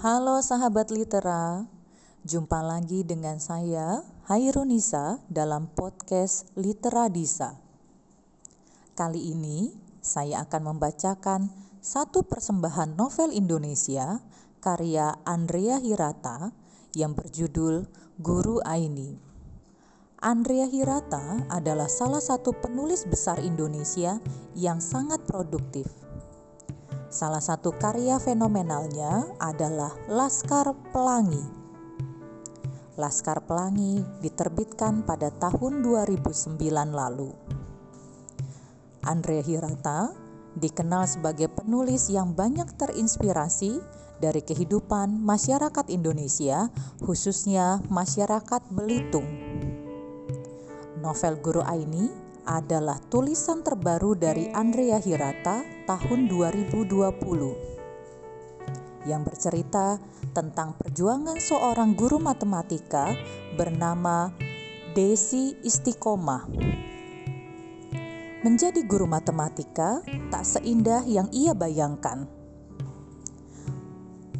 Halo 0.00 0.40
sahabat 0.40 0.88
litera, 0.96 1.68
jumpa 2.24 2.64
lagi 2.64 3.04
dengan 3.04 3.36
saya 3.36 4.00
Hairunisa 4.32 5.20
dalam 5.28 5.68
podcast 5.76 6.48
Litera 6.56 7.12
Disa. 7.12 7.60
Kali 8.96 9.36
ini 9.36 9.68
saya 10.00 10.48
akan 10.48 10.72
membacakan 10.72 11.52
satu 11.84 12.24
persembahan 12.24 12.96
novel 12.96 13.28
Indonesia 13.28 14.24
karya 14.64 15.20
Andrea 15.28 15.76
Hirata 15.76 16.48
yang 16.96 17.12
berjudul 17.12 17.84
Guru 18.24 18.56
Aini. 18.64 19.20
Andrea 20.24 20.64
Hirata 20.64 21.44
adalah 21.52 21.92
salah 21.92 22.24
satu 22.24 22.56
penulis 22.56 23.04
besar 23.04 23.36
Indonesia 23.44 24.16
yang 24.56 24.80
sangat 24.80 25.28
produktif. 25.28 25.99
Salah 27.10 27.42
satu 27.42 27.74
karya 27.74 28.22
fenomenalnya 28.22 29.34
adalah 29.42 29.90
Laskar 30.06 30.70
Pelangi. 30.94 31.42
Laskar 32.94 33.42
Pelangi 33.50 33.98
diterbitkan 34.22 35.02
pada 35.02 35.34
tahun 35.34 35.82
2009 35.82 36.54
lalu. 36.94 37.34
Andrea 39.02 39.42
Hirata 39.42 40.14
dikenal 40.54 41.10
sebagai 41.10 41.50
penulis 41.50 42.06
yang 42.14 42.30
banyak 42.30 42.78
terinspirasi 42.78 43.82
dari 44.22 44.46
kehidupan 44.46 45.10
masyarakat 45.10 45.90
Indonesia, 45.90 46.70
khususnya 47.02 47.82
masyarakat 47.90 48.62
Belitung. 48.70 49.26
Novel 51.02 51.42
Guru 51.42 51.66
Aini 51.66 52.29
adalah 52.44 53.00
tulisan 53.10 53.64
terbaru 53.64 54.16
dari 54.16 54.48
Andrea 54.52 55.00
Hirata 55.00 55.64
tahun 55.84 56.28
2020 56.28 57.70
yang 59.08 59.24
bercerita 59.24 59.96
tentang 60.36 60.76
perjuangan 60.76 61.40
seorang 61.40 61.96
guru 61.96 62.20
matematika 62.20 63.16
bernama 63.56 64.28
Desi 64.92 65.56
Istiqomah. 65.64 66.50
Menjadi 68.40 68.80
guru 68.88 69.04
matematika 69.04 70.00
tak 70.32 70.44
seindah 70.44 71.04
yang 71.04 71.28
ia 71.32 71.52
bayangkan. 71.52 72.24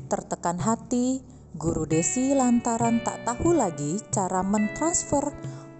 Tertekan 0.08 0.58
hati, 0.58 1.20
guru 1.54 1.84
Desi 1.84 2.32
lantaran 2.32 3.04
tak 3.04 3.22
tahu 3.28 3.52
lagi 3.54 4.00
cara 4.10 4.40
mentransfer 4.40 5.30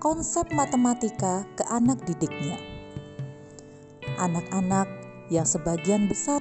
konsep 0.01 0.49
matematika 0.57 1.45
ke 1.61 1.65
anak 1.69 2.01
didiknya. 2.09 2.57
Anak-anak 4.17 4.89
yang 5.29 5.45
sebagian 5.45 6.09
besar 6.09 6.41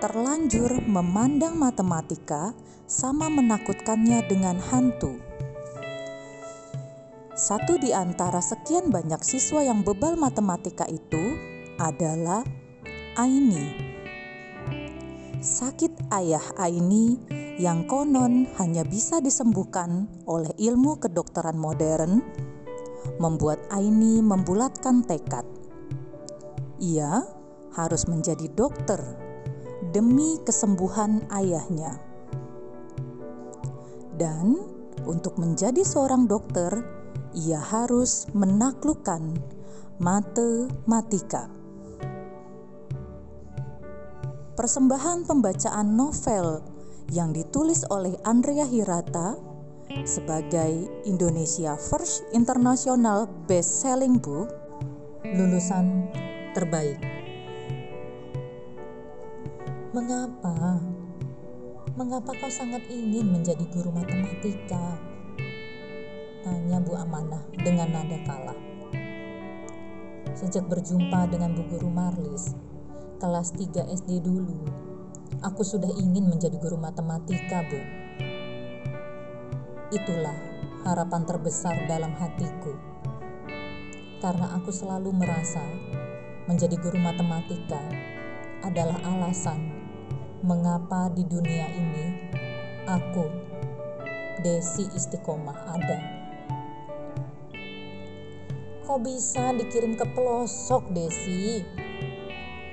terlanjur 0.00 0.80
memandang 0.88 1.60
matematika 1.60 2.56
sama 2.88 3.28
menakutkannya 3.28 4.24
dengan 4.24 4.56
hantu. 4.72 5.20
Satu 7.36 7.76
di 7.76 7.92
antara 7.92 8.40
sekian 8.40 8.88
banyak 8.88 9.20
siswa 9.20 9.60
yang 9.60 9.84
bebal 9.84 10.16
matematika 10.16 10.88
itu 10.88 11.36
adalah 11.76 12.40
Aini. 13.20 13.76
Sakit 15.44 16.08
ayah 16.16 16.44
Aini 16.56 17.20
yang 17.60 17.84
konon 17.84 18.48
hanya 18.56 18.88
bisa 18.88 19.20
disembuhkan 19.20 20.08
oleh 20.24 20.52
ilmu 20.56 20.96
kedokteran 20.96 21.60
modern 21.60 22.24
membuat 23.16 23.62
Aini 23.72 24.20
membulatkan 24.20 25.06
tekad. 25.06 25.44
Ia 26.82 27.24
harus 27.76 28.04
menjadi 28.08 28.48
dokter 28.52 29.00
demi 29.92 30.40
kesembuhan 30.44 31.24
ayahnya. 31.32 32.00
Dan 34.16 34.56
untuk 35.04 35.36
menjadi 35.36 35.84
seorang 35.84 36.24
dokter, 36.24 36.72
ia 37.36 37.60
harus 37.60 38.24
menaklukkan 38.32 39.36
matematika. 40.00 41.52
Persembahan 44.56 45.28
pembacaan 45.28 45.92
novel 45.92 46.64
yang 47.12 47.36
ditulis 47.36 47.84
oleh 47.92 48.16
Andrea 48.24 48.64
Hirata 48.64 49.36
sebagai 50.04 50.90
Indonesia 51.08 51.78
First 51.78 52.28
International 52.36 53.24
Best 53.48 53.80
Selling 53.80 54.20
Book 54.20 54.52
lulusan 55.24 56.10
terbaik. 56.52 57.00
Mengapa? 59.96 60.76
Mengapa 61.96 62.36
kau 62.36 62.52
sangat 62.52 62.84
ingin 62.92 63.32
menjadi 63.32 63.64
guru 63.72 63.88
matematika? 63.88 65.00
Tanya 66.44 66.76
Bu 66.84 66.92
Amanah 66.92 67.40
dengan 67.56 67.88
nada 67.96 68.20
kalah. 68.28 68.60
Sejak 70.36 70.68
berjumpa 70.68 71.32
dengan 71.32 71.56
Bu 71.56 71.64
Guru 71.64 71.88
Marlis, 71.88 72.52
kelas 73.16 73.56
3 73.56 73.88
SD 73.88 74.20
dulu, 74.20 74.68
aku 75.40 75.64
sudah 75.64 75.88
ingin 75.96 76.28
menjadi 76.28 76.60
guru 76.60 76.76
matematika, 76.76 77.64
Bu. 77.64 78.05
Itulah 79.94 80.34
harapan 80.82 81.22
terbesar 81.22 81.86
dalam 81.86 82.10
hatiku. 82.18 82.74
Karena 84.18 84.58
aku 84.58 84.74
selalu 84.74 85.14
merasa 85.14 85.62
menjadi 86.50 86.74
guru 86.78 86.98
matematika 86.98 87.78
adalah 88.66 88.98
alasan 89.06 89.70
mengapa 90.42 91.06
di 91.14 91.22
dunia 91.22 91.70
ini 91.70 92.06
aku, 92.86 93.26
Desi 94.42 94.90
Istiqomah, 94.90 95.58
ada. 95.70 95.98
Kok 98.86 99.00
bisa 99.02 99.54
dikirim 99.54 99.94
ke 99.94 100.06
pelosok, 100.14 100.90
Desi? 100.94 101.62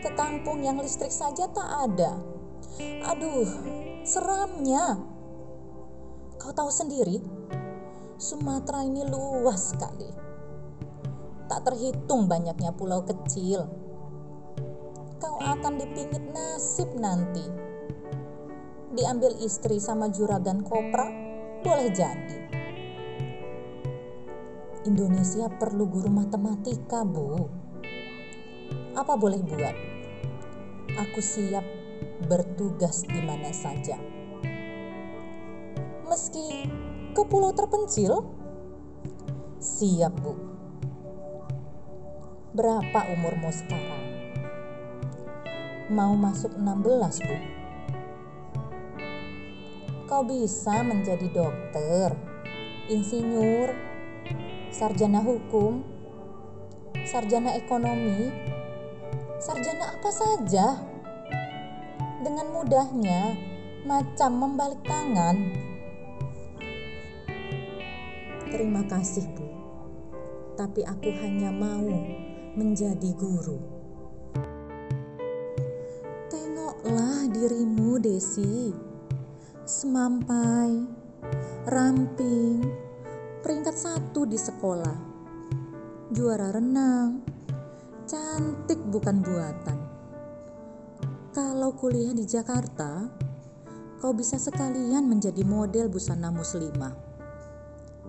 Ke 0.01 0.09
kampung 0.17 0.65
yang 0.65 0.81
listrik 0.81 1.13
saja 1.13 1.45
tak 1.49 1.69
ada. 1.89 2.17
Aduh, 3.09 3.45
seramnya. 4.01 5.12
Kau 6.43 6.51
tahu 6.51 6.67
sendiri, 6.67 7.23
Sumatera 8.19 8.83
ini 8.83 9.07
luas 9.07 9.71
sekali. 9.71 10.11
Tak 11.47 11.63
terhitung 11.63 12.27
banyaknya 12.27 12.75
pulau 12.75 12.99
kecil. 13.07 13.63
Kau 15.23 15.39
akan 15.39 15.79
dipingit 15.79 16.19
nasib 16.35 16.99
nanti. 16.99 17.47
Diambil 18.91 19.39
istri 19.39 19.79
sama 19.79 20.11
juragan 20.11 20.67
kopra, 20.67 21.07
boleh 21.63 21.87
jadi. 21.95 22.39
Indonesia 24.83 25.47
perlu 25.47 25.87
guru 25.87 26.11
matematika, 26.11 27.07
Bu. 27.07 27.39
Apa 28.99 29.15
boleh 29.15 29.39
buat? 29.47 29.75
Aku 31.07 31.23
siap 31.23 31.63
bertugas 32.27 33.07
di 33.07 33.23
mana 33.23 33.55
saja 33.55 34.12
pulau 37.27 37.51
terpencil? 37.55 38.23
Siap, 39.63 40.13
Bu. 40.19 40.33
Berapa 42.53 43.09
umurmu 43.15 43.49
sekarang? 43.49 44.05
Mau 45.89 46.13
masuk 46.13 46.53
16, 46.55 47.25
Bu. 47.25 47.37
Kau 50.05 50.21
bisa 50.27 50.85
menjadi 50.85 51.25
dokter, 51.33 52.13
insinyur, 52.91 53.73
sarjana 54.69 55.23
hukum, 55.23 55.81
sarjana 57.07 57.57
ekonomi, 57.57 58.29
sarjana 59.41 59.97
apa 59.97 60.09
saja. 60.13 60.77
Dengan 62.21 62.47
mudahnya, 62.53 63.35
macam 63.83 64.39
membalik 64.39 64.79
tangan 64.85 65.72
Terima 68.53 68.85
kasih, 68.85 69.25
Bu. 69.33 69.49
Tapi 70.53 70.85
aku 70.85 71.09
hanya 71.25 71.49
mau 71.49 71.89
menjadi 72.53 73.09
guru. 73.17 73.57
Tengoklah 76.29 77.33
dirimu, 77.33 77.97
Desi. 77.97 78.69
Semampai, 79.65 80.85
ramping, 81.65 82.61
peringkat 83.41 83.73
satu 83.73 84.29
di 84.29 84.37
sekolah. 84.37 85.01
Juara 86.13 86.53
renang, 86.53 87.25
cantik 88.05 88.77
bukan 88.85 89.17
buatan. 89.25 89.79
Kalau 91.33 91.73
kuliah 91.73 92.13
di 92.13 92.29
Jakarta, 92.29 93.09
kau 93.97 94.13
bisa 94.13 94.37
sekalian 94.37 95.09
menjadi 95.09 95.41
model 95.41 95.89
busana 95.89 96.29
muslimah 96.29 97.12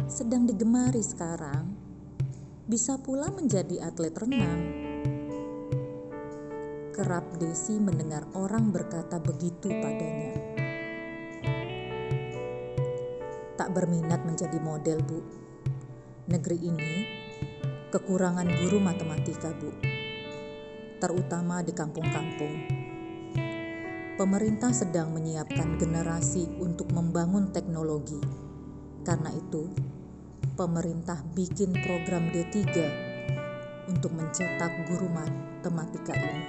sedang 0.08 0.44
digemari 0.44 1.00
sekarang, 1.00 1.74
bisa 2.68 2.96
pula 3.00 3.28
menjadi 3.32 3.88
atlet 3.88 4.14
renang. 4.16 4.62
Kerap 6.94 7.36
Desi 7.42 7.76
mendengar 7.80 8.28
orang 8.38 8.70
berkata 8.70 9.18
begitu 9.18 9.68
padanya. 9.68 10.54
tak 13.54 13.70
berminat 13.70 14.20
menjadi 14.26 14.58
model, 14.60 14.98
Bu. 15.00 15.24
Negeri 16.28 16.58
ini 16.58 16.94
kekurangan 17.88 18.44
guru 18.60 18.82
matematika, 18.82 19.54
Bu. 19.56 19.70
Terutama 20.98 21.62
di 21.62 21.72
kampung-kampung. 21.72 22.54
Pemerintah 24.20 24.68
sedang 24.68 25.16
menyiapkan 25.16 25.80
generasi 25.80 26.44
untuk 26.60 26.90
membangun 26.92 27.56
teknologi. 27.56 28.20
Karena 29.00 29.32
itu, 29.32 29.70
pemerintah 30.54 31.18
bikin 31.34 31.74
program 31.82 32.30
D3 32.30 32.62
untuk 33.90 34.14
mencetak 34.14 34.70
guru 34.86 35.10
matematika 35.10 36.14
ini. 36.14 36.46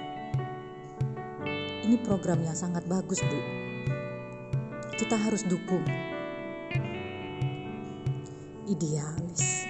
Ini 1.90 1.96
program 2.06 2.38
yang 2.46 2.54
sangat 2.54 2.86
bagus, 2.86 3.18
Bu. 3.18 3.40
Kita 4.94 5.18
harus 5.18 5.42
dukung. 5.42 5.82
Idealis. 8.70 9.66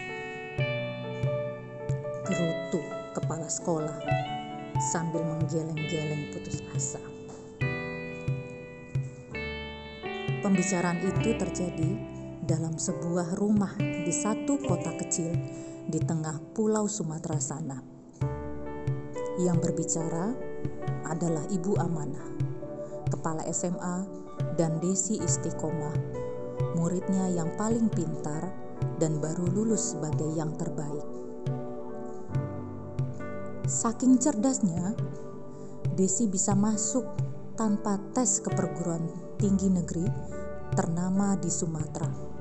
Gerutu 2.28 2.80
kepala 3.16 3.48
sekolah 3.48 3.96
sambil 4.92 5.24
menggeleng-geleng 5.24 6.36
putus 6.36 6.60
asa. 6.76 7.00
Pembicaraan 10.44 11.00
itu 11.00 11.32
terjadi 11.40 12.15
dalam 12.46 12.78
sebuah 12.78 13.34
rumah 13.42 13.74
di 13.78 14.14
satu 14.14 14.54
kota 14.62 14.94
kecil 14.94 15.34
di 15.90 15.98
tengah 15.98 16.38
pulau 16.54 16.86
Sumatera 16.86 17.42
sana. 17.42 17.78
Yang 19.42 19.58
berbicara 19.68 20.30
adalah 21.10 21.42
Ibu 21.50 21.74
Amanah, 21.82 22.30
kepala 23.10 23.42
SMA 23.50 24.06
dan 24.54 24.78
Desi 24.78 25.18
Istiqomah, 25.18 25.98
muridnya 26.78 27.34
yang 27.34 27.50
paling 27.58 27.90
pintar 27.90 28.54
dan 29.02 29.18
baru 29.18 29.50
lulus 29.50 29.98
sebagai 29.98 30.30
yang 30.38 30.54
terbaik. 30.54 31.04
Saking 33.66 34.22
cerdasnya, 34.22 34.94
Desi 35.98 36.30
bisa 36.30 36.54
masuk 36.54 37.04
tanpa 37.58 37.98
tes 38.14 38.38
ke 38.38 38.54
perguruan 38.54 39.02
tinggi 39.42 39.66
negeri 39.66 40.06
ternama 40.76 41.34
di 41.40 41.48
Sumatera 41.50 42.35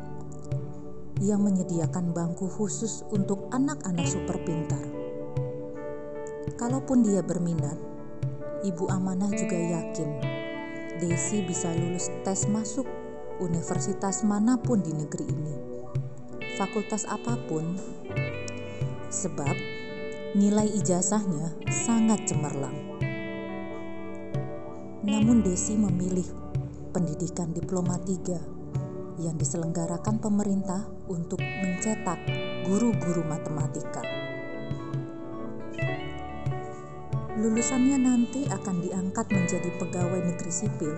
yang 1.26 1.42
menyediakan 1.42 2.14
bangku 2.14 2.46
khusus 2.46 3.02
untuk 3.10 3.50
anak-anak 3.50 4.06
super 4.06 4.38
pintar. 4.46 4.86
Kalaupun 6.62 7.02
dia 7.02 7.26
berminat, 7.26 7.82
Ibu 8.62 8.94
Amanah 8.94 9.34
juga 9.34 9.58
yakin 9.58 10.36
Desi 10.96 11.44
bisa 11.44 11.76
lulus 11.76 12.08
tes 12.24 12.48
masuk 12.48 12.88
universitas 13.44 14.24
mana 14.24 14.56
pun 14.56 14.80
di 14.80 14.96
negeri 14.96 15.28
ini. 15.28 15.56
Fakultas 16.56 17.04
apa 17.04 17.36
pun. 17.52 17.76
Sebab 19.12 19.56
nilai 20.40 20.72
ijazahnya 20.72 21.52
sangat 21.68 22.32
cemerlang. 22.32 22.96
Namun 25.04 25.44
Desi 25.44 25.76
memilih 25.76 26.32
pendidikan 26.96 27.52
diploma 27.52 28.00
3 28.00 28.55
yang 29.20 29.40
diselenggarakan 29.40 30.20
pemerintah 30.20 30.84
untuk 31.08 31.40
mencetak 31.40 32.20
guru-guru 32.68 33.24
matematika. 33.24 34.04
Lulusannya 37.36 38.00
nanti 38.00 38.48
akan 38.48 38.80
diangkat 38.80 39.28
menjadi 39.28 39.70
pegawai 39.76 40.24
negeri 40.24 40.52
sipil 40.52 40.96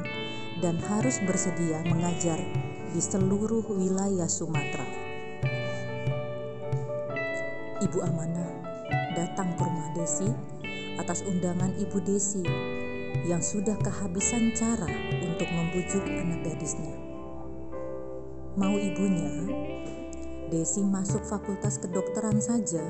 dan 0.61 0.77
harus 0.85 1.17
bersedia 1.25 1.81
mengajar 1.89 2.37
di 2.93 3.01
seluruh 3.01 3.65
wilayah 3.73 4.29
Sumatera. 4.29 4.85
Ibu 7.77 7.99
Amanah 8.05 8.51
datang 9.17 9.53
ke 9.57 9.61
rumah 9.65 9.89
Desi 9.97 10.29
atas 10.97 11.25
undangan 11.25 11.73
Ibu 11.77 12.05
Desi 12.05 12.41
yang 13.25 13.41
sudah 13.41 13.77
kehabisan 13.81 14.53
cara 14.53 14.89
untuk 15.25 15.49
membujuk 15.49 16.05
anak 16.05 16.41
gadisnya. 16.45 17.06
Mau 18.57 18.73
ibunya, 18.73 19.29
Desi 20.49 20.81
masuk 20.81 21.21
fakultas 21.29 21.77
kedokteran 21.77 22.41
saja 22.41 22.81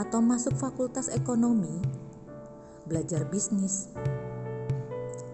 atau 0.00 0.24
masuk 0.24 0.56
fakultas 0.56 1.12
ekonomi 1.12 1.76
belajar 2.88 3.28
bisnis 3.28 3.92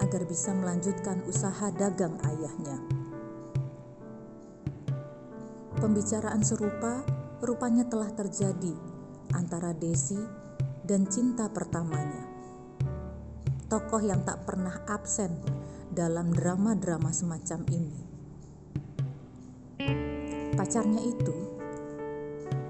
agar 0.03 0.27
bisa 0.27 0.51
melanjutkan 0.51 1.23
usaha 1.31 1.71
dagang 1.71 2.19
ayahnya. 2.27 2.83
Pembicaraan 5.79 6.43
serupa 6.43 7.07
rupanya 7.47 7.87
telah 7.87 8.11
terjadi 8.11 8.75
antara 9.39 9.71
Desi 9.71 10.19
dan 10.83 11.07
cinta 11.07 11.47
pertamanya. 11.47 12.27
Tokoh 13.71 14.03
yang 14.03 14.27
tak 14.27 14.43
pernah 14.51 14.83
absen 14.91 15.31
dalam 15.95 16.35
drama-drama 16.35 17.15
semacam 17.15 17.63
ini. 17.71 18.02
Pacarnya 20.63 21.03
itu 21.03 21.35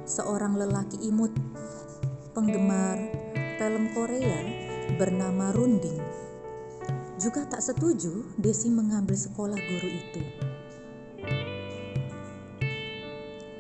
seorang 0.08 0.56
lelaki 0.56 0.96
imut, 1.12 1.28
penggemar 2.32 2.96
film 3.60 3.92
Korea 3.92 4.40
bernama 4.96 5.52
Runding 5.52 6.00
juga 7.20 7.44
tak 7.44 7.60
setuju 7.60 8.24
Desi 8.40 8.72
mengambil 8.72 9.12
sekolah 9.12 9.60
guru 9.60 9.88
itu. 9.92 10.22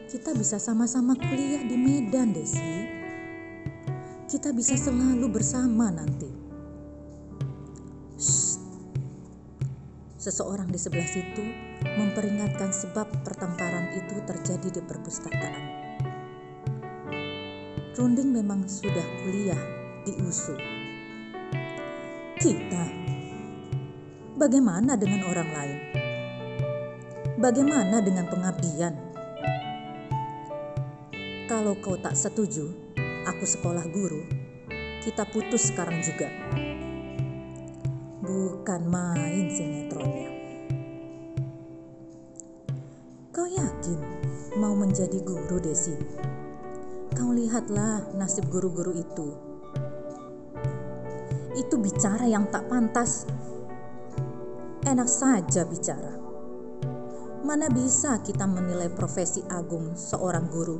Kita 0.08 0.32
bisa 0.32 0.56
sama-sama 0.56 1.12
kuliah 1.12 1.68
di 1.68 1.76
Medan, 1.76 2.32
Desi. 2.32 2.88
Kita 4.32 4.48
bisa 4.56 4.80
selalu 4.80 5.28
bersama 5.28 5.92
nanti. 5.92 6.32
Shh. 8.16 8.56
Seseorang 10.16 10.72
di 10.72 10.80
sebelah 10.80 11.04
situ 11.04 11.71
memperingatkan 11.84 12.70
sebab 12.70 13.10
pertengkaran 13.22 13.92
itu 13.98 14.18
terjadi 14.26 14.68
di 14.78 14.82
perpustakaan. 14.82 15.64
Runding 17.98 18.34
memang 18.34 18.66
sudah 18.66 19.06
kuliah 19.22 19.62
di 20.02 20.16
USU 20.22 20.82
kita. 22.42 22.84
Bagaimana 24.34 24.98
dengan 24.98 25.22
orang 25.30 25.50
lain? 25.54 25.78
Bagaimana 27.38 28.02
dengan 28.02 28.26
pengabdian? 28.26 28.94
Kalau 31.46 31.78
kau 31.78 31.94
tak 32.02 32.18
setuju, 32.18 32.66
aku 33.30 33.46
sekolah 33.46 33.86
guru, 33.94 34.26
kita 35.06 35.22
putus 35.30 35.70
sekarang 35.70 36.02
juga. 36.02 36.26
Bukan 38.26 38.90
main 38.90 39.46
sinetronnya. 39.46 40.31
Menjadi 44.92 45.24
guru, 45.24 45.56
Desi? 45.56 45.96
Kau 47.16 47.32
lihatlah 47.32 48.12
nasib 48.12 48.52
guru-guru 48.52 48.92
itu 48.92 49.52
itu 51.56 51.76
bicara 51.76 52.28
yang 52.28 52.48
tak 52.48 52.68
pantas. 52.68 53.24
Enak 54.84 55.08
saja 55.08 55.64
bicara. 55.64 56.20
Mana 57.44 57.72
bisa 57.72 58.20
kita 58.20 58.44
menilai 58.44 58.92
profesi 58.92 59.40
agung 59.48 59.96
seorang 59.96 60.52
guru 60.52 60.76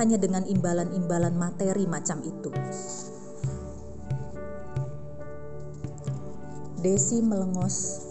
hanya 0.00 0.16
dengan 0.16 0.48
imbalan-imbalan 0.48 1.36
materi 1.36 1.84
macam 1.84 2.24
itu? 2.24 2.48
Desi 6.80 7.20
melengos, 7.20 8.08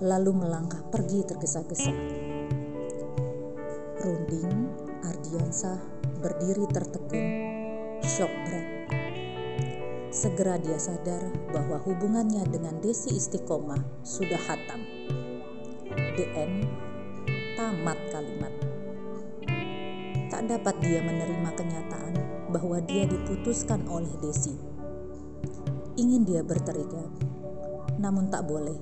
lalu 0.00 0.32
melangkah 0.32 0.80
pergi 0.88 1.20
tergesa-gesa. 1.28 1.92
Runding, 4.00 4.85
Ardiansah 5.36 5.76
berdiri 6.24 6.64
tertegun, 6.72 7.28
shock 8.00 8.32
berat. 8.48 8.88
Segera 10.08 10.56
dia 10.56 10.80
sadar 10.80 11.28
bahwa 11.52 11.76
hubungannya 11.84 12.40
dengan 12.48 12.80
Desi 12.80 13.12
Istiqomah 13.12 14.00
sudah 14.00 14.40
hatam. 14.48 14.80
The 16.16 16.24
tamat 17.52 18.00
kalimat. 18.08 18.48
Tak 20.32 20.48
dapat 20.48 20.72
dia 20.80 21.04
menerima 21.04 21.50
kenyataan 21.52 22.16
bahwa 22.48 22.80
dia 22.80 23.04
diputuskan 23.04 23.84
oleh 23.92 24.16
Desi. 24.24 24.56
Ingin 26.00 26.24
dia 26.24 26.40
berteriak, 26.40 27.12
namun 28.00 28.32
tak 28.32 28.48
boleh 28.48 28.80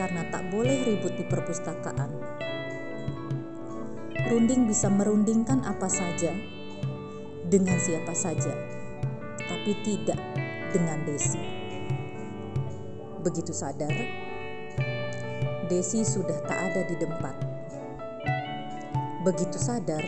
karena 0.00 0.24
tak 0.32 0.48
boleh 0.48 0.88
ribut 0.88 1.20
di 1.20 1.28
perpustakaan. 1.28 2.16
Runding 4.32 4.64
bisa 4.64 4.88
merundingkan 4.88 5.60
apa 5.60 5.92
saja 5.92 6.32
dengan 7.52 7.76
siapa 7.76 8.16
saja, 8.16 8.48
tapi 9.36 9.76
tidak 9.84 10.16
dengan 10.72 11.04
Desi. 11.04 11.36
Begitu 13.20 13.52
sadar, 13.52 13.92
Desi 15.68 16.00
sudah 16.00 16.48
tak 16.48 16.56
ada 16.64 16.80
di 16.88 16.96
tempat. 16.96 17.36
Begitu 19.20 19.60
sadar, 19.60 20.00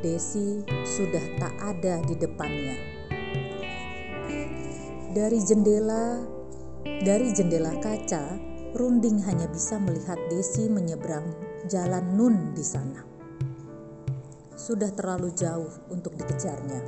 Desi 0.00 0.64
sudah 0.88 1.24
tak 1.36 1.52
ada 1.60 2.00
di 2.00 2.16
depannya. 2.16 2.76
Dari 5.12 5.44
jendela, 5.44 6.24
dari 7.04 7.36
jendela 7.36 7.76
kaca, 7.84 8.40
Runding 8.72 9.20
hanya 9.28 9.44
bisa 9.44 9.76
melihat 9.76 10.16
Desi 10.32 10.72
menyeberang 10.72 11.36
jalan 11.68 12.16
Nun 12.16 12.56
di 12.56 12.64
sana. 12.64 13.09
Sudah 14.60 14.92
terlalu 14.92 15.32
jauh 15.32 15.72
untuk 15.88 16.12
dikejarnya. 16.20 16.84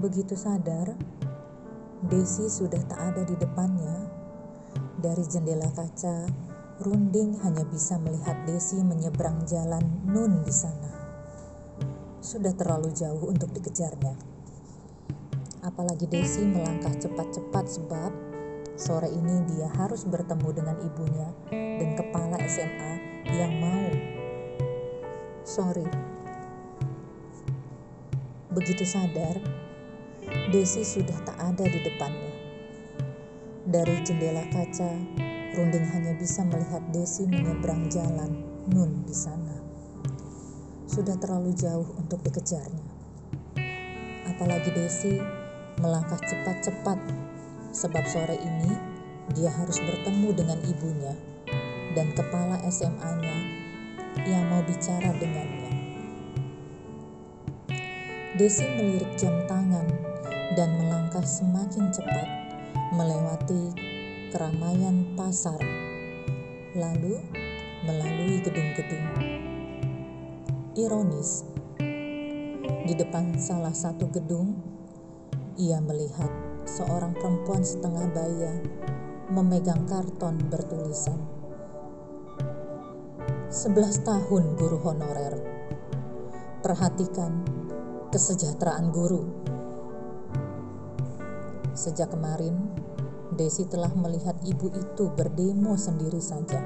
Begitu 0.00 0.32
sadar, 0.32 0.96
Desi 2.00 2.48
sudah 2.48 2.80
tak 2.88 2.96
ada 2.96 3.28
di 3.28 3.36
depannya. 3.36 4.08
Dari 4.96 5.20
jendela 5.28 5.68
kaca, 5.68 6.24
Runding 6.80 7.36
hanya 7.44 7.60
bisa 7.68 8.00
melihat 8.00 8.40
Desi 8.48 8.80
menyeberang 8.80 9.44
jalan 9.44 9.84
Nun 10.08 10.40
di 10.40 10.54
sana. 10.56 10.96
Sudah 12.24 12.56
terlalu 12.56 12.88
jauh 12.96 13.20
untuk 13.28 13.52
dikejarnya. 13.52 14.16
Apalagi 15.60 16.08
Desi 16.08 16.40
melangkah 16.40 16.96
cepat-cepat 16.96 17.68
sebab 17.68 18.25
sore 18.76 19.08
ini 19.08 19.40
dia 19.48 19.72
harus 19.80 20.04
bertemu 20.04 20.48
dengan 20.52 20.76
ibunya 20.84 21.28
dan 21.48 21.96
kepala 21.96 22.36
SMA 22.44 22.92
yang 23.32 23.52
mau. 23.56 23.88
Sorry. 25.48 25.88
Begitu 28.52 28.84
sadar, 28.84 29.40
Desi 30.52 30.84
sudah 30.84 31.16
tak 31.24 31.36
ada 31.40 31.64
di 31.64 31.80
depannya. 31.80 32.32
Dari 33.66 33.96
jendela 34.04 34.44
kaca, 34.52 34.92
Runding 35.56 35.88
hanya 35.96 36.12
bisa 36.12 36.44
melihat 36.44 36.84
Desi 36.92 37.24
menyeberang 37.24 37.88
jalan 37.88 38.44
Nun 38.68 39.08
di 39.08 39.16
sana. 39.16 39.56
Sudah 40.84 41.16
terlalu 41.16 41.56
jauh 41.56 41.96
untuk 41.96 42.20
dikejarnya. 42.20 42.84
Apalagi 44.28 44.68
Desi 44.76 45.16
melangkah 45.80 46.20
cepat-cepat 46.20 47.25
sebab 47.76 48.08
sore 48.08 48.40
ini 48.40 48.72
dia 49.36 49.52
harus 49.52 49.76
bertemu 49.84 50.32
dengan 50.32 50.58
ibunya 50.64 51.12
dan 51.92 52.08
kepala 52.16 52.56
SMA-nya 52.72 53.36
yang 54.24 54.48
mau 54.48 54.64
bicara 54.64 55.12
dengannya. 55.20 55.72
Desi 58.40 58.64
melirik 58.64 59.12
jam 59.20 59.44
tangan 59.44 59.84
dan 60.56 60.72
melangkah 60.80 61.24
semakin 61.24 61.92
cepat 61.92 62.28
melewati 62.96 63.76
keramaian 64.32 65.12
pasar, 65.12 65.60
lalu 66.72 67.20
melalui 67.84 68.40
gedung-gedung. 68.40 69.04
Ironis, 70.76 71.44
di 72.84 72.92
depan 72.96 73.36
salah 73.40 73.72
satu 73.72 74.08
gedung, 74.12 74.52
ia 75.56 75.80
melihat 75.80 76.45
seorang 76.66 77.14
perempuan 77.14 77.62
setengah 77.62 78.10
baya 78.10 78.52
memegang 79.30 79.86
karton 79.86 80.34
bertulisan 80.50 81.36
11 83.56 84.04
tahun 84.04 84.58
guru 84.58 84.76
honorer. 84.84 85.32
Perhatikan 86.60 87.46
kesejahteraan 88.12 88.90
guru. 88.92 89.22
Sejak 91.72 92.12
kemarin, 92.12 92.52
Desi 93.32 93.64
telah 93.64 93.94
melihat 93.96 94.36
ibu 94.44 94.68
itu 94.74 95.08
berdemo 95.14 95.78
sendiri 95.78 96.20
saja. 96.20 96.60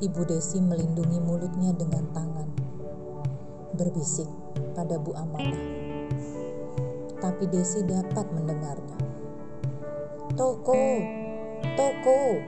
Ibu 0.00 0.22
Desi 0.24 0.62
melindungi 0.62 1.20
mulutnya 1.20 1.76
dengan 1.76 2.08
tangan, 2.14 2.48
berbisik 3.76 4.30
pada 4.72 4.96
Bu 4.96 5.12
Amanah. 5.12 5.75
Tapi 7.26 7.42
Desi 7.50 7.82
dapat 7.82 8.22
mendengarnya. 8.30 9.02
Toko, 10.38 10.78
toko. 11.74 12.38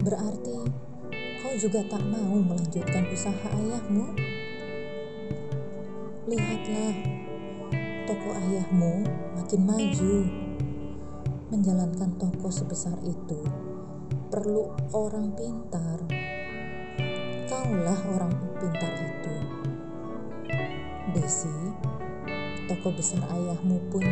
Berarti 0.00 0.56
kau 1.44 1.52
juga 1.60 1.84
tak 1.92 2.00
mau 2.08 2.40
melanjutkan 2.40 3.04
usaha 3.12 3.48
ayahmu? 3.52 4.16
Lihatlah, 6.24 6.96
toko 8.08 8.28
ayahmu 8.48 9.04
makin 9.36 9.60
maju. 9.60 10.16
Menjalankan 11.52 12.16
toko 12.16 12.48
sebesar 12.48 12.96
itu 13.04 13.44
perlu 14.32 14.72
orang 14.96 15.36
pintar. 15.36 16.00
Kaulah 17.44 18.00
orang 18.08 18.32
pintar 18.56 18.92
itu. 19.04 19.15
Desi, 21.16 21.48
toko 22.68 22.92
besar 22.92 23.24
ayahmu 23.32 23.80
pun 23.88 24.04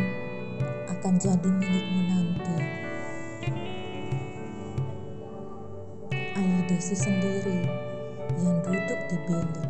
akan 0.89 1.21
jadi 1.21 1.51
milikmu 1.53 2.01
nanti. 2.09 2.57
Ayah 6.17 6.63
Desi 6.65 6.97
sendiri 6.97 7.69
yang 8.41 8.57
duduk 8.65 9.01
di 9.13 9.17
bilik. 9.29 9.69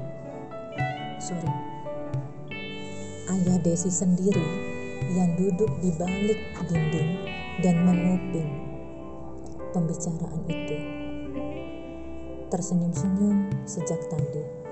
Sorry, 1.19 1.51
ayah 3.27 3.59
Desi 3.67 3.91
sendiri 3.91 4.47
yang 5.19 5.35
duduk 5.35 5.75
di 5.83 5.91
balik 5.99 6.39
dinding 6.71 7.19
dan 7.67 7.83
menguping 7.83 8.51
pembicaraan 9.75 10.39
itu. 10.47 10.79
Tersenyum-senyum 12.47 13.51
sejak 13.67 13.99
tadi. 14.07 14.64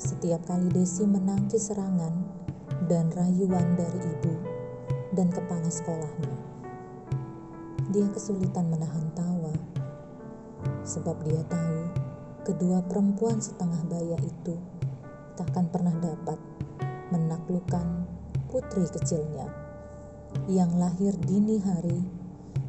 Setiap 0.00 0.48
kali 0.48 0.72
Desi 0.72 1.04
menangki 1.04 1.60
serangan 1.60 2.24
dan 2.88 3.12
rayuan 3.12 3.76
dari 3.76 4.00
ibu 4.00 4.32
dan 5.12 5.28
kepala 5.28 5.68
sekolahnya, 5.68 6.36
dia 7.92 8.08
kesulitan 8.08 8.72
menahan 8.72 9.12
tawa 9.12 9.52
sebab 10.88 11.20
dia 11.28 11.44
tahu 11.52 11.84
kedua 12.48 12.80
perempuan 12.88 13.44
setengah 13.44 13.84
baya 13.92 14.16
itu 14.24 14.56
takkan 15.36 15.68
pernah 15.68 15.92
dapat 16.00 16.40
menaklukkan 17.12 18.08
putri 18.48 18.88
kecilnya 18.88 19.52
yang 20.48 20.80
lahir 20.80 21.12
dini 21.28 21.60
hari 21.60 22.00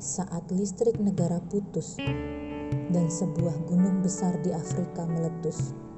saat 0.03 0.43
listrik 0.51 0.99
negara 0.99 1.39
putus 1.47 1.95
dan 2.91 3.07
sebuah 3.07 3.55
gunung 3.71 4.03
besar 4.03 4.35
di 4.43 4.51
Afrika 4.51 5.07
meletus. 5.07 5.90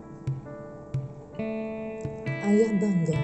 Ayah 2.54 2.70
bangga 2.78 3.18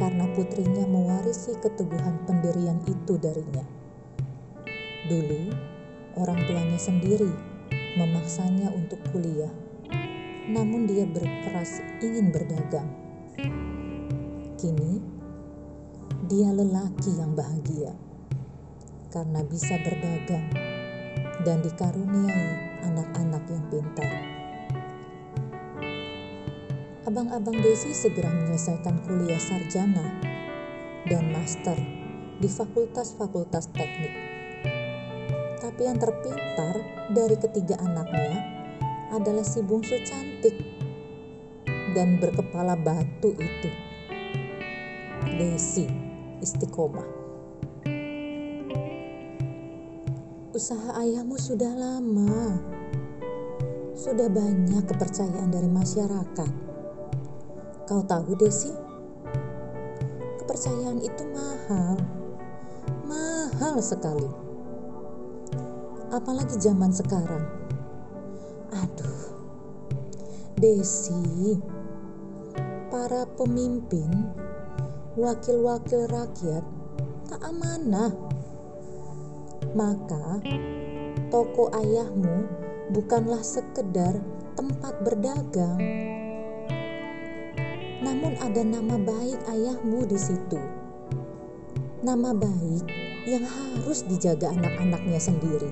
karena 0.00 0.24
putrinya 0.32 0.88
mewarisi 0.88 1.52
keteguhan 1.60 2.24
pendirian 2.24 2.80
itu 2.88 3.20
darinya. 3.20 3.68
Dulu, 5.12 5.52
orang 6.16 6.40
tuanya 6.48 6.80
sendiri 6.80 7.28
memaksanya 8.00 8.72
untuk 8.72 8.96
kuliah, 9.12 9.52
namun 10.48 10.88
dia 10.88 11.04
berkeras 11.04 11.84
ingin 12.00 12.32
berdagang. 12.32 12.88
Kini, 14.56 15.04
dia 16.32 16.48
lelaki 16.48 17.12
yang 17.12 17.36
bahagia 17.36 17.92
karena 19.12 19.44
bisa 19.44 19.76
berdagang 19.84 20.48
dan 21.44 21.60
dikaruniai 21.60 22.80
anak-anak 22.88 23.31
Abang-abang 27.12 27.60
Desi 27.60 27.92
segera 27.92 28.32
menyelesaikan 28.32 29.04
kuliah 29.04 29.36
sarjana 29.36 30.16
dan 31.04 31.28
master 31.28 31.76
di 32.40 32.48
fakultas-fakultas 32.48 33.68
teknik. 33.68 34.16
Tapi 35.60 35.80
yang 35.84 36.00
terpintar 36.00 36.80
dari 37.12 37.36
ketiga 37.36 37.76
anaknya 37.84 38.40
adalah 39.12 39.44
si 39.44 39.60
bungsu 39.60 40.00
cantik 40.08 40.56
dan 41.92 42.16
berkepala 42.16 42.80
batu 42.80 43.36
itu. 43.36 43.70
Desi 45.36 45.84
istiqomah. 46.40 47.08
Usaha 50.56 50.96
ayahmu 50.96 51.36
sudah 51.36 51.76
lama, 51.76 52.56
sudah 53.92 54.32
banyak 54.32 54.80
kepercayaan 54.88 55.52
dari 55.52 55.68
masyarakat. 55.68 56.71
Kau 57.82 58.00
tahu 58.06 58.38
Desi, 58.38 58.70
kepercayaan 60.38 61.02
itu 61.02 61.24
mahal, 61.34 61.98
mahal 63.04 63.76
sekali. 63.82 64.30
Apalagi 66.14 66.56
zaman 66.62 66.94
sekarang. 66.94 67.42
Aduh, 68.72 69.22
Desi, 70.56 71.58
para 72.92 73.26
pemimpin 73.34 74.08
wakil-wakil 75.18 76.06
rakyat 76.06 76.64
tak 77.28 77.40
amanah. 77.44 78.14
Maka 79.72 80.38
toko 81.32 81.72
ayahmu 81.72 82.46
bukanlah 82.92 83.40
sekedar 83.40 84.20
tempat 84.52 85.00
berdagang, 85.00 85.80
namun 88.02 88.34
ada 88.42 88.66
nama 88.66 88.98
baik 88.98 89.38
ayahmu 89.46 90.02
di 90.10 90.18
situ. 90.18 90.58
Nama 92.02 92.34
baik 92.34 92.84
yang 93.30 93.46
harus 93.46 94.02
dijaga 94.02 94.50
anak-anaknya 94.50 95.22
sendiri. 95.22 95.70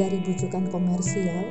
Dari 0.00 0.16
bujukan 0.24 0.72
komersial, 0.72 1.44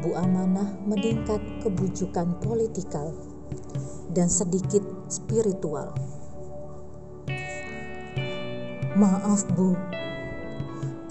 Bu 0.00 0.16
Amanah 0.16 0.72
meningkat 0.88 1.38
ke 1.60 1.68
bujukan 1.68 2.40
politikal 2.40 3.12
dan 4.16 4.32
sedikit 4.32 4.80
spiritual. 5.12 5.92
Maaf, 8.96 9.44
Bu. 9.52 9.76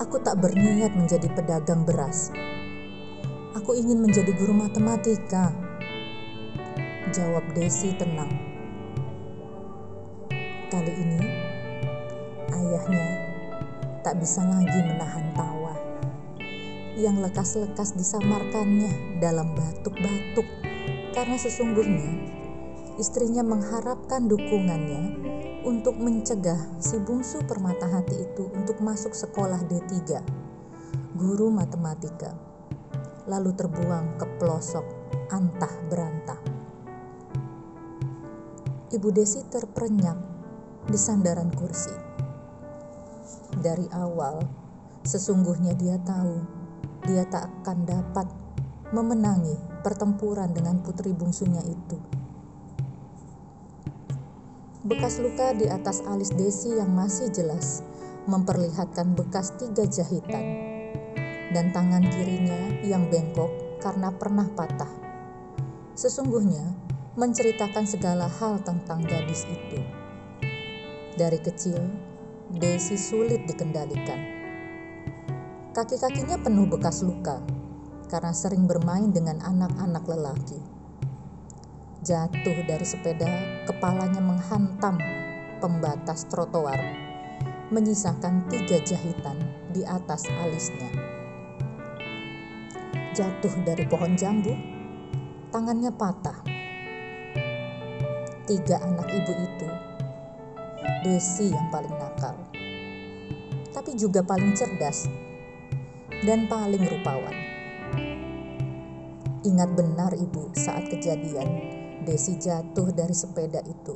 Aku 0.01 0.17
tak 0.25 0.41
berniat 0.41 0.97
menjadi 0.97 1.29
pedagang 1.29 1.85
beras. 1.85 2.33
Aku 3.53 3.77
ingin 3.77 4.01
menjadi 4.01 4.33
guru 4.33 4.55
matematika. 4.57 5.53
Jawab 7.13 7.45
Desi 7.53 7.93
tenang. 7.93 8.33
Kali 10.65 10.93
ini, 10.97 11.21
ayahnya 12.49 13.05
tak 14.01 14.17
bisa 14.17 14.41
lagi 14.41 14.81
menahan 14.81 15.29
tawa 15.37 15.77
yang 16.97 17.21
lekas-lekas 17.21 17.93
disamarkannya 17.93 19.21
dalam 19.21 19.53
batuk-batuk 19.53 20.49
karena 21.13 21.37
sesungguhnya 21.37 22.33
istrinya 22.97 23.45
mengharapkan 23.45 24.25
dukungannya 24.25 25.13
untuk 25.69 25.93
mencegah 26.01 26.81
si 26.81 26.97
bungsu 26.97 27.45
permata 27.45 27.93
hati 27.93 28.25
itu 28.25 28.49
untuk 28.57 28.81
masuk 28.81 29.13
sekolah 29.13 29.61
D3, 29.69 30.17
guru 31.13 31.53
matematika, 31.53 32.33
lalu 33.29 33.53
terbuang 33.53 34.17
ke 34.17 34.25
pelosok 34.41 34.85
antah 35.29 35.73
berantah. 35.93 36.52
Ibu 38.93 39.09
Desi 39.09 39.41
terperenyak 39.49 40.19
di 40.85 41.01
sandaran 41.01 41.49
kursi. 41.49 41.89
Dari 43.57 43.89
awal, 43.89 44.37
sesungguhnya 45.01 45.73
dia 45.73 45.97
tahu 45.97 46.45
dia 47.09 47.25
tak 47.25 47.49
akan 47.49 47.89
dapat 47.89 48.29
memenangi 48.93 49.57
pertempuran 49.81 50.53
dengan 50.53 50.77
putri 50.85 51.09
bungsunya 51.09 51.65
itu. 51.65 51.97
Bekas 54.85 55.17
luka 55.25 55.57
di 55.57 55.65
atas 55.73 56.05
alis 56.05 56.29
Desi 56.29 56.77
yang 56.77 56.93
masih 56.93 57.33
jelas 57.33 57.81
memperlihatkan 58.29 59.17
bekas 59.17 59.57
tiga 59.57 59.89
jahitan 59.89 60.45
dan 61.49 61.73
tangan 61.73 62.05
kirinya 62.13 62.77
yang 62.85 63.09
bengkok 63.09 63.49
karena 63.81 64.13
pernah 64.13 64.45
patah. 64.53 64.93
Sesungguhnya 65.97 66.92
menceritakan 67.13 67.85
segala 67.85 68.25
hal 68.25 68.57
tentang 68.65 69.05
gadis 69.05 69.45
itu. 69.45 69.77
Dari 71.13 71.37
kecil, 71.37 71.77
Desi 72.53 72.97
sulit 72.97 73.49
dikendalikan. 73.49 74.21
Kaki-kakinya 75.73 76.37
penuh 76.41 76.69
bekas 76.69 77.01
luka 77.01 77.41
karena 78.09 78.29
sering 78.29 78.69
bermain 78.69 79.09
dengan 79.09 79.41
anak-anak 79.41 80.05
lelaki. 80.05 80.61
Jatuh 82.05 82.57
dari 82.69 82.85
sepeda, 82.85 83.29
kepalanya 83.65 84.21
menghantam 84.21 85.01
pembatas 85.57 86.29
trotoar, 86.29 86.77
menyisakan 87.73 88.45
tiga 88.53 88.77
jahitan 88.85 89.37
di 89.73 89.81
atas 89.81 90.29
alisnya. 90.45 90.89
Jatuh 93.17 93.53
dari 93.65 93.85
pohon 93.89 94.13
jambu, 94.13 94.53
tangannya 95.49 95.89
patah. 95.89 96.52
Tiga 98.43 98.75
anak 98.83 99.07
ibu 99.07 99.33
itu 99.39 99.69
Desi 100.99 101.47
yang 101.47 101.71
paling 101.71 101.95
nakal, 101.95 102.35
tapi 103.71 103.95
juga 103.95 104.19
paling 104.19 104.51
cerdas 104.51 105.07
dan 106.27 106.51
paling 106.51 106.83
rupawan. 106.83 107.31
Ingat 109.47 109.69
benar 109.79 110.11
ibu 110.19 110.51
saat 110.59 110.91
kejadian 110.91 111.47
Desi 112.03 112.35
jatuh 112.35 112.91
dari 112.91 113.15
sepeda 113.15 113.63
itu. 113.63 113.95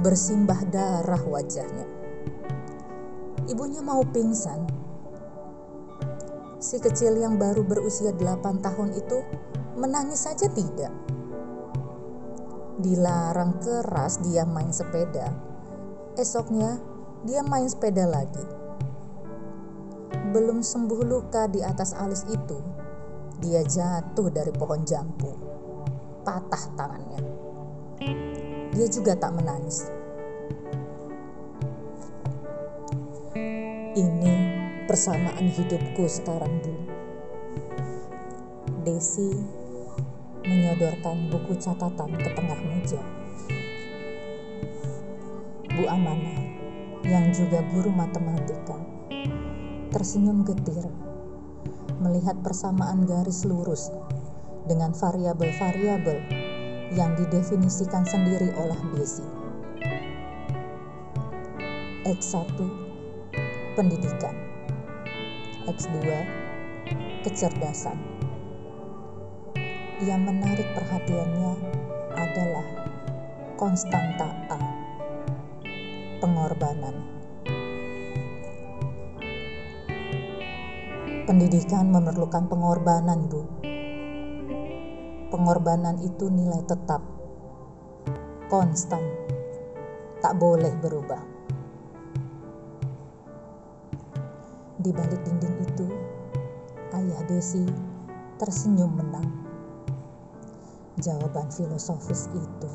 Bersimbah 0.00 0.64
darah 0.72 1.20
wajahnya. 1.20 1.84
Ibunya 3.44 3.84
mau 3.84 4.08
pingsan. 4.08 4.64
Si 6.64 6.80
kecil 6.80 7.20
yang 7.20 7.36
baru 7.36 7.60
berusia 7.60 8.08
8 8.16 8.64
tahun 8.64 8.96
itu 8.96 9.20
menangis 9.76 10.24
saja 10.24 10.48
tidak. 10.48 11.17
Dilarang 12.78 13.58
keras 13.58 14.22
dia 14.22 14.46
main 14.46 14.70
sepeda 14.70 15.48
Esoknya, 16.18 16.82
dia 17.22 17.46
main 17.46 17.70
sepeda 17.70 18.02
lagi. 18.02 18.42
Belum 20.34 20.66
sembuh 20.66 21.06
luka 21.06 21.46
di 21.46 21.62
atas 21.62 21.94
alis 21.94 22.26
itu, 22.26 22.58
dia 23.38 23.62
jatuh 23.62 24.26
dari 24.26 24.50
pohon 24.50 24.82
jambu. 24.82 25.30
Patah 26.26 26.64
tangannya. 26.74 27.22
Dia 28.74 28.86
juga 28.90 29.14
tak 29.14 29.30
menangis. 29.38 29.86
Ini 33.94 34.34
persamaan 34.90 35.46
hidupku 35.54 36.02
sekarang, 36.10 36.58
Bu. 36.66 36.74
Desi 38.82 39.57
menyodorkan 40.48 41.28
buku 41.28 41.60
catatan 41.60 42.16
ke 42.16 42.32
tengah 42.32 42.60
meja. 42.64 43.00
Bu 45.68 45.84
Amanah, 45.84 46.40
yang 47.04 47.28
juga 47.30 47.60
guru 47.68 47.92
matematika, 47.92 48.80
tersenyum 49.92 50.42
getir 50.48 50.88
melihat 52.00 52.34
persamaan 52.40 53.04
garis 53.04 53.44
lurus 53.44 53.92
dengan 54.64 54.96
variabel-variabel 54.96 56.18
yang 56.96 57.12
didefinisikan 57.20 58.06
sendiri 58.08 58.48
oleh 58.56 58.78
Desi. 58.96 59.26
X1 62.08 62.56
pendidikan, 63.76 64.32
X2 65.68 66.00
kecerdasan. 67.22 68.17
Yang 69.98 70.30
menarik 70.30 70.68
perhatiannya 70.78 71.52
adalah 72.14 72.66
konstanta 73.58 74.30
A 74.46 74.58
pengorbanan. 76.22 76.94
Pendidikan 81.26 81.90
memerlukan 81.90 82.46
pengorbanan, 82.46 83.26
Bu. 83.26 83.42
Pengorbanan 85.34 85.98
itu 85.98 86.30
nilai 86.30 86.62
tetap, 86.62 87.02
konstan, 88.46 89.02
tak 90.22 90.38
boleh 90.38 90.78
berubah. 90.78 91.26
Di 94.78 94.94
balik 94.94 95.26
dinding 95.26 95.56
itu, 95.66 95.86
ayah 96.94 97.22
Desi 97.26 97.66
tersenyum 98.38 98.94
menang. 98.94 99.47
Jawaban 100.98 101.46
filosofis 101.54 102.26
itu 102.34 102.70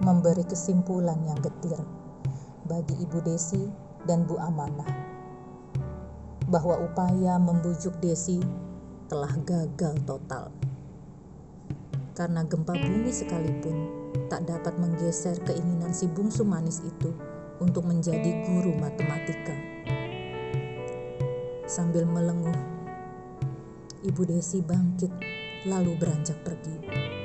memberi 0.00 0.40
kesimpulan 0.48 1.20
yang 1.28 1.36
getir 1.44 1.76
bagi 2.64 2.96
Ibu 3.04 3.20
Desi 3.20 3.68
dan 4.08 4.24
Bu 4.24 4.40
Amanah 4.40 4.88
bahwa 6.48 6.80
upaya 6.80 7.36
membujuk 7.36 8.00
Desi 8.00 8.40
telah 9.12 9.28
gagal 9.44 9.92
total. 10.08 10.48
Karena 12.16 12.48
gempa 12.48 12.72
bumi 12.72 13.12
sekalipun 13.12 13.76
tak 14.32 14.48
dapat 14.48 14.80
menggeser 14.80 15.36
keinginan 15.44 15.92
si 15.92 16.08
bungsu 16.08 16.48
manis 16.48 16.80
itu 16.80 17.12
untuk 17.60 17.84
menjadi 17.84 18.40
guru 18.48 18.72
matematika. 18.80 19.52
Sambil 21.68 22.08
melenguh, 22.08 22.56
Ibu 24.00 24.22
Desi 24.24 24.64
bangkit 24.64 25.12
lalu 25.68 25.92
beranjak 26.00 26.40
pergi. 26.40 27.19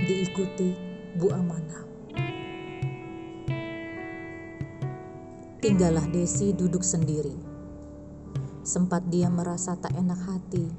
Diikuti 0.00 0.72
Bu 1.20 1.28
Amanah. 1.28 1.84
Tinggallah 5.60 6.08
Desi 6.08 6.56
duduk 6.56 6.80
sendiri. 6.80 7.36
Sempat 8.64 9.12
dia 9.12 9.28
merasa 9.28 9.76
tak 9.76 9.92
enak 9.92 10.20
hati 10.24 10.72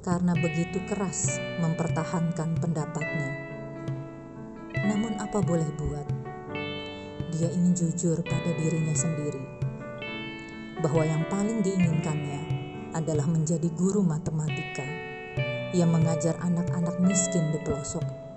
karena 0.00 0.32
begitu 0.32 0.80
keras 0.88 1.36
mempertahankan 1.60 2.56
pendapatnya. 2.56 3.30
Namun 4.88 5.20
apa 5.20 5.44
boleh 5.44 5.68
buat? 5.76 6.08
Dia 7.36 7.52
ingin 7.52 7.76
jujur 7.76 8.24
pada 8.24 8.50
dirinya 8.56 8.96
sendiri. 8.96 9.44
bahwa 10.78 11.02
yang 11.02 11.26
paling 11.26 11.58
diinginkannya 11.58 12.38
adalah 12.94 13.26
menjadi 13.26 13.66
guru 13.74 13.98
matematika 13.98 14.86
yang 15.74 15.90
mengajar 15.90 16.38
anak-anak 16.38 17.02
miskin 17.02 17.50
di 17.50 17.58
pelosok. 17.66 18.27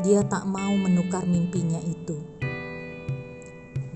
Dia 0.00 0.24
tak 0.24 0.48
mau 0.48 0.72
menukar 0.80 1.28
mimpinya 1.28 1.76
itu. 1.84 2.16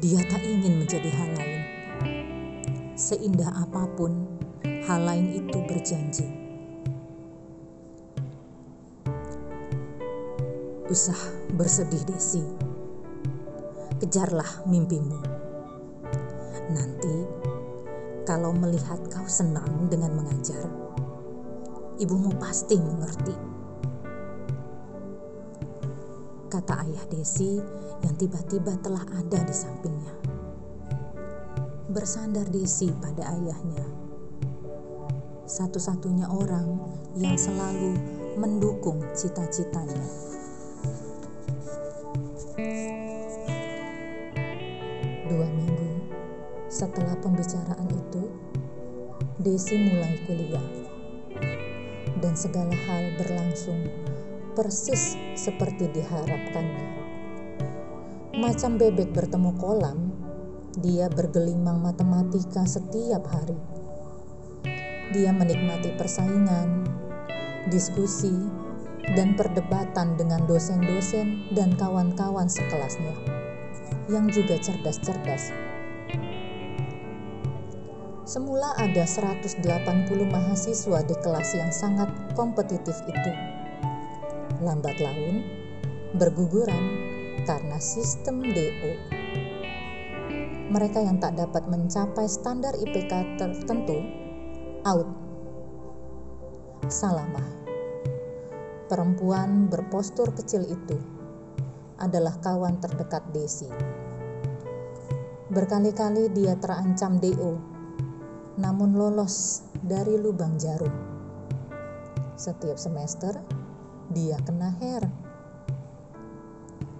Dia 0.04 0.20
tak 0.28 0.44
ingin 0.44 0.84
menjadi 0.84 1.08
hal 1.08 1.32
lain. 1.32 1.62
Seindah 2.92 3.48
apa 3.64 3.88
pun, 3.96 4.28
hal 4.84 5.00
lain 5.00 5.32
itu 5.32 5.64
berjanji. 5.64 6.28
Usah 10.92 11.16
bersedih, 11.56 12.04
Desi. 12.04 12.44
Kejarlah 13.96 14.68
mimpimu. 14.68 15.24
Nanti, 16.68 17.16
kalau 18.28 18.52
melihat 18.52 19.00
kau 19.08 19.24
senang 19.24 19.88
dengan 19.88 20.20
mengajar, 20.20 20.68
ibumu 21.96 22.28
pasti 22.36 22.76
mengerti 22.76 23.53
kata 26.64 26.80
ayah 26.88 27.04
Desi 27.12 27.60
yang 28.00 28.16
tiba-tiba 28.16 28.72
telah 28.80 29.04
ada 29.12 29.36
di 29.44 29.52
sampingnya. 29.52 30.16
Bersandar 31.92 32.48
Desi 32.48 32.88
pada 32.88 33.36
ayahnya, 33.36 33.84
satu-satunya 35.44 36.24
orang 36.24 36.80
yang 37.20 37.36
selalu 37.36 38.00
mendukung 38.40 38.96
cita-citanya. 39.12 40.08
Dua 45.28 45.48
minggu 45.52 46.16
setelah 46.72 47.12
pembicaraan 47.20 47.92
itu, 47.92 48.24
Desi 49.36 49.76
mulai 49.84 50.16
kuliah, 50.24 50.68
dan 52.24 52.32
segala 52.32 52.72
hal 52.88 53.12
berlangsung 53.20 53.84
persis 54.54 55.18
seperti 55.34 55.90
diharapkannya. 55.90 56.86
Macam 58.38 58.78
bebek 58.78 59.10
bertemu 59.10 59.50
kolam, 59.58 60.14
dia 60.78 61.10
bergelimang 61.10 61.82
matematika 61.82 62.62
setiap 62.62 63.26
hari. 63.30 63.58
Dia 65.10 65.34
menikmati 65.34 65.94
persaingan, 65.98 66.86
diskusi, 67.70 68.34
dan 69.18 69.34
perdebatan 69.34 70.16
dengan 70.16 70.42
dosen-dosen 70.48 71.52
dan 71.52 71.74
kawan-kawan 71.76 72.48
sekelasnya 72.48 73.14
yang 74.08 74.30
juga 74.30 74.56
cerdas-cerdas. 74.58 75.52
Semula 78.24 78.72
ada 78.80 79.04
180 79.04 79.60
mahasiswa 80.26 80.98
di 81.04 81.16
kelas 81.20 81.48
yang 81.54 81.70
sangat 81.70 82.08
kompetitif 82.32 82.96
itu 83.04 83.53
lambat 84.62 85.02
laun 85.02 85.42
berguguran 86.14 86.84
karena 87.42 87.78
sistem 87.82 88.38
DO. 88.42 88.92
Mereka 90.70 91.02
yang 91.02 91.18
tak 91.18 91.34
dapat 91.38 91.66
mencapai 91.66 92.26
standar 92.30 92.74
IPK 92.78 93.38
tertentu 93.38 93.98
out. 94.86 95.08
Salamah. 96.86 97.50
Perempuan 98.86 99.66
berpostur 99.72 100.30
kecil 100.36 100.62
itu 100.68 100.98
adalah 101.98 102.36
kawan 102.38 102.78
terdekat 102.78 103.24
Desi. 103.32 103.70
Berkali-kali 105.50 106.30
dia 106.34 106.58
terancam 106.58 107.18
DO, 107.18 107.52
namun 108.58 108.94
lolos 108.98 109.66
dari 109.80 110.18
lubang 110.18 110.58
jarum. 110.60 110.92
Setiap 112.34 112.76
semester, 112.76 113.38
dia 114.14 114.38
kena 114.46 114.70
her. 114.78 115.02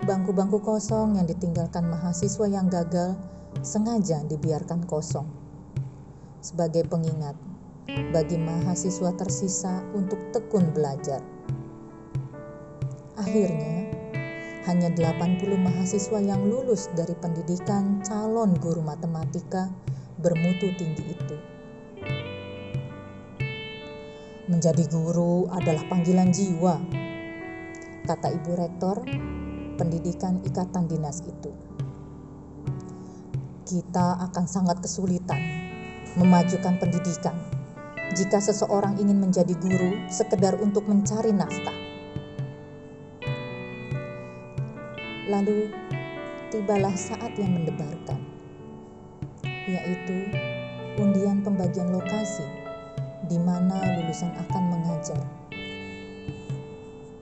Bangku-bangku 0.05 0.61
kosong 0.61 1.17
yang 1.17 1.25
ditinggalkan 1.25 1.89
mahasiswa 1.89 2.45
yang 2.45 2.69
gagal 2.69 3.17
sengaja 3.63 4.21
dibiarkan 4.27 4.85
kosong. 4.85 5.25
Sebagai 6.45 6.85
pengingat 6.91 7.39
bagi 8.13 8.37
mahasiswa 8.37 9.15
tersisa 9.17 9.81
untuk 9.97 10.19
tekun 10.35 10.75
belajar. 10.75 11.23
Akhirnya, 13.15 13.89
hanya 14.67 14.91
80 14.93 15.55
mahasiswa 15.57 16.19
yang 16.19 16.45
lulus 16.45 16.91
dari 16.99 17.15
pendidikan 17.17 18.03
calon 18.03 18.59
guru 18.59 18.83
matematika 18.83 19.71
bermutu 20.19 20.73
tinggi 20.75 21.15
itu. 21.15 21.54
Menjadi 24.45 24.85
guru 24.93 25.49
adalah 25.49 25.89
panggilan 25.89 26.29
jiwa, 26.29 26.77
kata 28.05 28.29
Ibu 28.29 28.53
Rektor 28.53 29.01
pendidikan 29.81 30.45
ikatan 30.45 30.85
dinas 30.85 31.25
itu. 31.25 31.49
Kita 33.65 34.21
akan 34.21 34.45
sangat 34.45 34.85
kesulitan 34.85 35.41
memajukan 36.21 36.77
pendidikan 36.77 37.33
jika 38.13 38.37
seseorang 38.37 39.01
ingin 39.01 39.17
menjadi 39.17 39.57
guru 39.57 40.13
sekedar 40.13 40.61
untuk 40.61 40.85
mencari 40.93 41.33
nafkah. 41.33 41.81
Lalu 45.33 45.73
tibalah 46.53 46.93
saat 46.93 47.33
yang 47.41 47.65
mendebarkan, 47.65 48.21
yaitu 49.73 50.29
undian 51.01 51.41
pembagian 51.41 51.89
lokasi 51.97 52.64
di 53.25 53.41
mana 53.41 53.81
lulusan 53.97 54.33
akan 54.37 54.65
mengajar. 54.69 55.21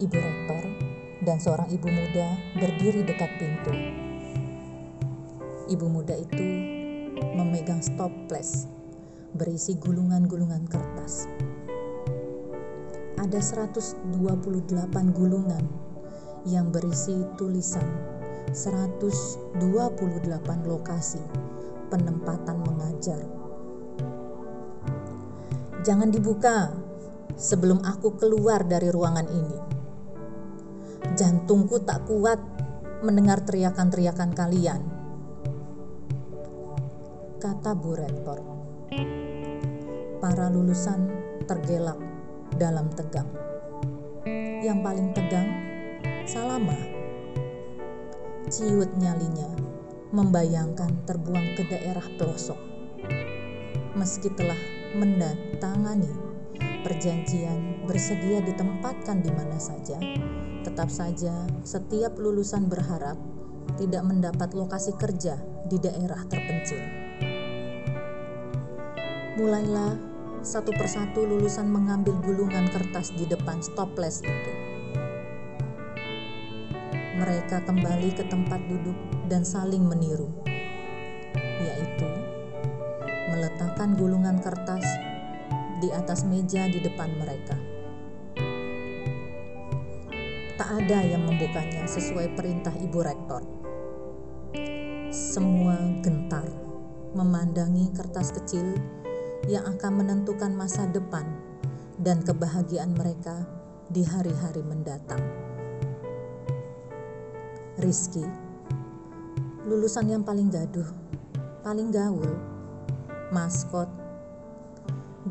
Ibu 0.02 0.16
rektor 0.18 0.64
dan 1.22 1.38
seorang 1.38 1.70
ibu 1.70 1.86
muda 1.86 2.34
berdiri 2.58 3.06
dekat 3.06 3.30
pintu. 3.38 3.70
Ibu 5.70 5.86
muda 5.86 6.18
itu 6.18 6.42
memegang 7.38 7.78
stoples 7.78 8.66
berisi 9.32 9.78
gulungan-gulungan 9.78 10.66
kertas. 10.66 11.30
Ada 13.22 13.38
128 13.70 14.02
gulungan 15.14 15.64
yang 16.42 16.74
berisi 16.74 17.22
tulisan 17.38 17.86
128 18.50 19.54
lokasi 20.66 21.22
penempatan 21.86 22.58
mengajar 22.66 23.41
Jangan 25.82 26.14
dibuka 26.14 26.70
sebelum 27.34 27.82
aku 27.82 28.14
keluar 28.14 28.62
dari 28.62 28.86
ruangan 28.86 29.26
ini. 29.26 29.58
Jantungku 31.18 31.82
tak 31.82 32.06
kuat 32.06 32.38
mendengar 33.02 33.42
teriakan-teriakan 33.42 34.30
kalian. 34.30 34.78
Kata 37.42 37.74
Bu 37.74 37.98
Rektor. 37.98 38.38
Para 40.22 40.46
lulusan 40.54 41.10
tergelak 41.50 41.98
dalam 42.54 42.86
tegang. 42.94 43.26
Yang 44.62 44.78
paling 44.86 45.08
tegang, 45.18 45.50
Salama. 46.30 46.78
Ciut 48.46 48.94
nyalinya 49.02 49.50
membayangkan 50.14 51.02
terbuang 51.10 51.58
ke 51.58 51.66
daerah 51.66 52.06
pelosok. 52.14 52.60
Meski 53.98 54.30
telah 54.30 54.81
mendatangani 54.92 56.12
perjanjian 56.82 57.86
bersedia 57.86 58.42
ditempatkan 58.44 59.22
di 59.22 59.30
mana 59.32 59.56
saja, 59.56 59.96
tetap 60.62 60.90
saja 60.90 61.46
setiap 61.62 62.18
lulusan 62.18 62.66
berharap 62.66 63.16
tidak 63.78 64.02
mendapat 64.04 64.52
lokasi 64.52 64.92
kerja 64.98 65.38
di 65.66 65.78
daerah 65.78 66.20
terpencil. 66.28 66.82
Mulailah 69.38 69.96
satu 70.42 70.74
persatu 70.74 71.24
lulusan 71.24 71.70
mengambil 71.70 72.18
gulungan 72.20 72.66
kertas 72.68 73.14
di 73.14 73.24
depan 73.24 73.62
stoples 73.62 74.20
itu. 74.20 74.52
Mereka 77.22 77.62
kembali 77.62 78.10
ke 78.18 78.26
tempat 78.26 78.58
duduk 78.66 78.98
dan 79.30 79.46
saling 79.46 79.86
meniru, 79.86 80.28
yaitu 81.62 82.21
meletakkan 83.32 83.96
gulungan 83.96 84.36
kertas 84.44 84.84
di 85.80 85.88
atas 85.88 86.28
meja 86.28 86.68
di 86.68 86.84
depan 86.84 87.08
mereka. 87.16 87.56
Tak 90.60 90.68
ada 90.84 91.00
yang 91.00 91.24
membukanya 91.24 91.88
sesuai 91.88 92.36
perintah 92.36 92.76
Ibu 92.76 92.98
Rektor. 93.00 93.42
Semua 95.08 95.80
gentar 96.04 96.44
memandangi 97.16 97.88
kertas 97.96 98.36
kecil 98.36 98.76
yang 99.48 99.64
akan 99.64 100.04
menentukan 100.04 100.52
masa 100.52 100.84
depan 100.92 101.24
dan 101.98 102.20
kebahagiaan 102.20 102.92
mereka 102.92 103.48
di 103.88 104.04
hari-hari 104.06 104.60
mendatang. 104.62 105.20
Rizky, 107.80 108.22
lulusan 109.66 110.14
yang 110.14 110.22
paling 110.22 110.52
gaduh, 110.52 110.86
paling 111.66 111.90
gaul, 111.90 112.51
maskot, 113.32 113.88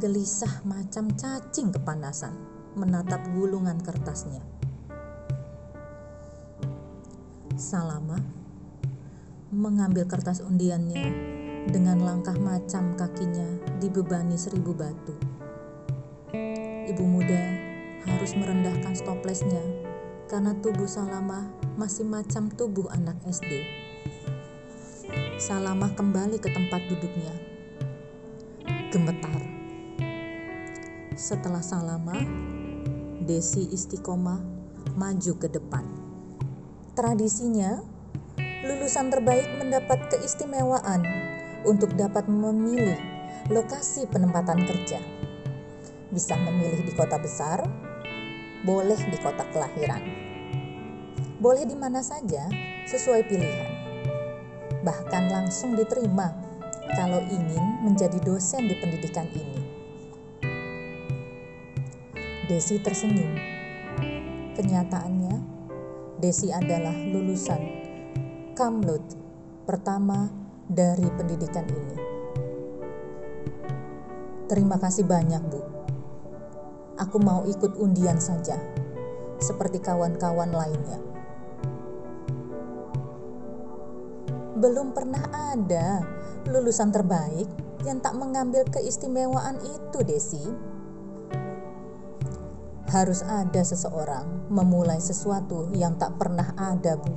gelisah 0.02 0.66
macam 0.66 1.14
cacing 1.14 1.70
kepanasan 1.70 2.34
menatap 2.74 3.22
gulungan 3.38 3.78
kertasnya. 3.78 4.42
Salama 7.54 8.18
mengambil 9.54 10.10
kertas 10.10 10.42
undiannya 10.42 11.14
dengan 11.70 12.02
langkah 12.02 12.34
macam 12.42 12.98
kakinya 12.98 13.62
dibebani 13.78 14.34
seribu 14.34 14.74
batu. 14.74 15.14
Ibu 16.90 17.04
muda 17.06 17.44
harus 18.10 18.34
merendahkan 18.34 18.98
stoplesnya 18.98 19.62
karena 20.26 20.58
tubuh 20.58 20.90
Salamah 20.90 21.54
masih 21.78 22.10
macam 22.10 22.50
tubuh 22.50 22.90
anak 22.90 23.22
SD. 23.30 23.62
Salamah 25.38 25.94
kembali 25.94 26.42
ke 26.42 26.50
tempat 26.50 26.82
duduknya. 26.90 27.51
Gemetar. 28.92 29.40
Setelah 31.16 31.64
Salamah, 31.64 32.28
Desi 33.24 33.72
istiqomah 33.72 34.44
maju 35.00 35.34
ke 35.40 35.48
depan. 35.48 35.88
Tradisinya, 36.92 37.80
lulusan 38.68 39.08
terbaik 39.08 39.48
mendapat 39.64 40.12
keistimewaan 40.12 41.08
untuk 41.64 41.96
dapat 41.96 42.28
memilih 42.28 43.00
lokasi 43.48 44.12
penempatan 44.12 44.68
kerja. 44.68 45.00
Bisa 46.12 46.36
memilih 46.36 46.84
di 46.84 46.92
kota 46.92 47.16
besar, 47.16 47.64
boleh 48.68 49.00
di 49.08 49.16
kota 49.24 49.48
kelahiran. 49.56 50.04
Boleh 51.40 51.64
di 51.64 51.80
mana 51.80 52.04
saja 52.04 52.44
sesuai 52.92 53.24
pilihan. 53.24 53.72
Bahkan 54.84 55.24
langsung 55.32 55.80
diterima 55.80 56.41
kalau 56.96 57.24
ingin 57.32 57.84
menjadi 57.84 58.20
dosen 58.20 58.68
di 58.68 58.76
pendidikan 58.80 59.28
ini. 59.32 59.62
Desi 62.52 62.76
tersenyum. 62.84 63.32
Kenyataannya, 64.52 65.36
Desi 66.20 66.52
adalah 66.52 66.94
lulusan 66.94 67.64
Kamlut 68.52 69.02
pertama 69.64 70.28
dari 70.68 71.08
pendidikan 71.16 71.64
ini. 71.66 71.98
Terima 74.52 74.76
kasih 74.76 75.08
banyak, 75.08 75.40
Bu. 75.48 75.62
Aku 77.00 77.18
mau 77.24 77.48
ikut 77.48 77.80
undian 77.80 78.20
saja, 78.20 78.60
seperti 79.40 79.80
kawan-kawan 79.80 80.52
lainnya. 80.52 81.00
Belum 84.60 84.92
pernah 84.92 85.24
ada 85.56 86.04
lulusan 86.50 86.90
terbaik 86.90 87.46
yang 87.86 88.02
tak 88.02 88.18
mengambil 88.18 88.66
keistimewaan 88.70 89.58
itu, 89.62 90.00
Desi 90.06 90.46
harus 92.92 93.24
ada 93.24 93.64
seseorang 93.64 94.52
memulai 94.52 95.00
sesuatu 95.00 95.72
yang 95.72 95.96
tak 95.96 96.20
pernah 96.20 96.52
ada, 96.60 97.00
Bu. 97.00 97.16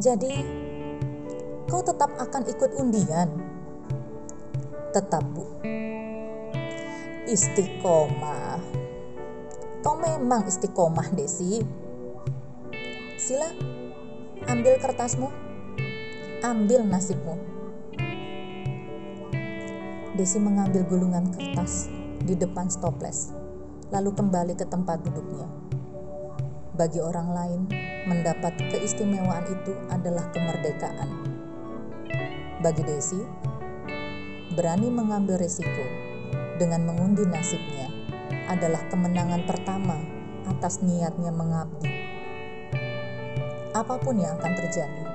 Jadi, 0.00 0.32
kau 1.68 1.84
tetap 1.84 2.08
akan 2.16 2.42
ikut 2.48 2.70
undian? 2.80 3.28
Tetap, 4.96 5.20
Bu. 5.36 5.44
Istiqomah. 7.28 8.58
Kau 9.84 10.00
memang 10.00 10.48
istiqomah, 10.48 11.12
Desi. 11.12 11.60
Sila, 13.20 13.52
ambil 14.48 14.80
kertasmu. 14.80 15.49
Ambil 16.40 16.88
nasibmu. 16.88 17.36
Desi 20.16 20.40
mengambil 20.40 20.88
gulungan 20.88 21.28
kertas 21.36 21.92
di 22.24 22.32
depan 22.32 22.64
stoples 22.72 23.36
lalu 23.92 24.08
kembali 24.16 24.56
ke 24.56 24.64
tempat 24.64 25.04
duduknya. 25.04 25.44
Bagi 26.72 26.96
orang 27.04 27.28
lain, 27.36 27.60
mendapat 28.08 28.56
keistimewaan 28.56 29.52
itu 29.52 29.76
adalah 29.92 30.32
kemerdekaan. 30.32 31.12
Bagi 32.64 32.88
Desi, 32.88 33.20
berani 34.56 34.88
mengambil 34.88 35.36
risiko 35.36 35.84
dengan 36.56 36.88
mengundi 36.88 37.28
nasibnya 37.28 37.92
adalah 38.48 38.80
kemenangan 38.88 39.44
pertama 39.44 40.00
atas 40.48 40.80
niatnya 40.80 41.36
mengabdi. 41.36 41.92
Apa 43.76 44.00
pun 44.00 44.16
yang 44.16 44.40
akan 44.40 44.56
terjadi, 44.56 45.09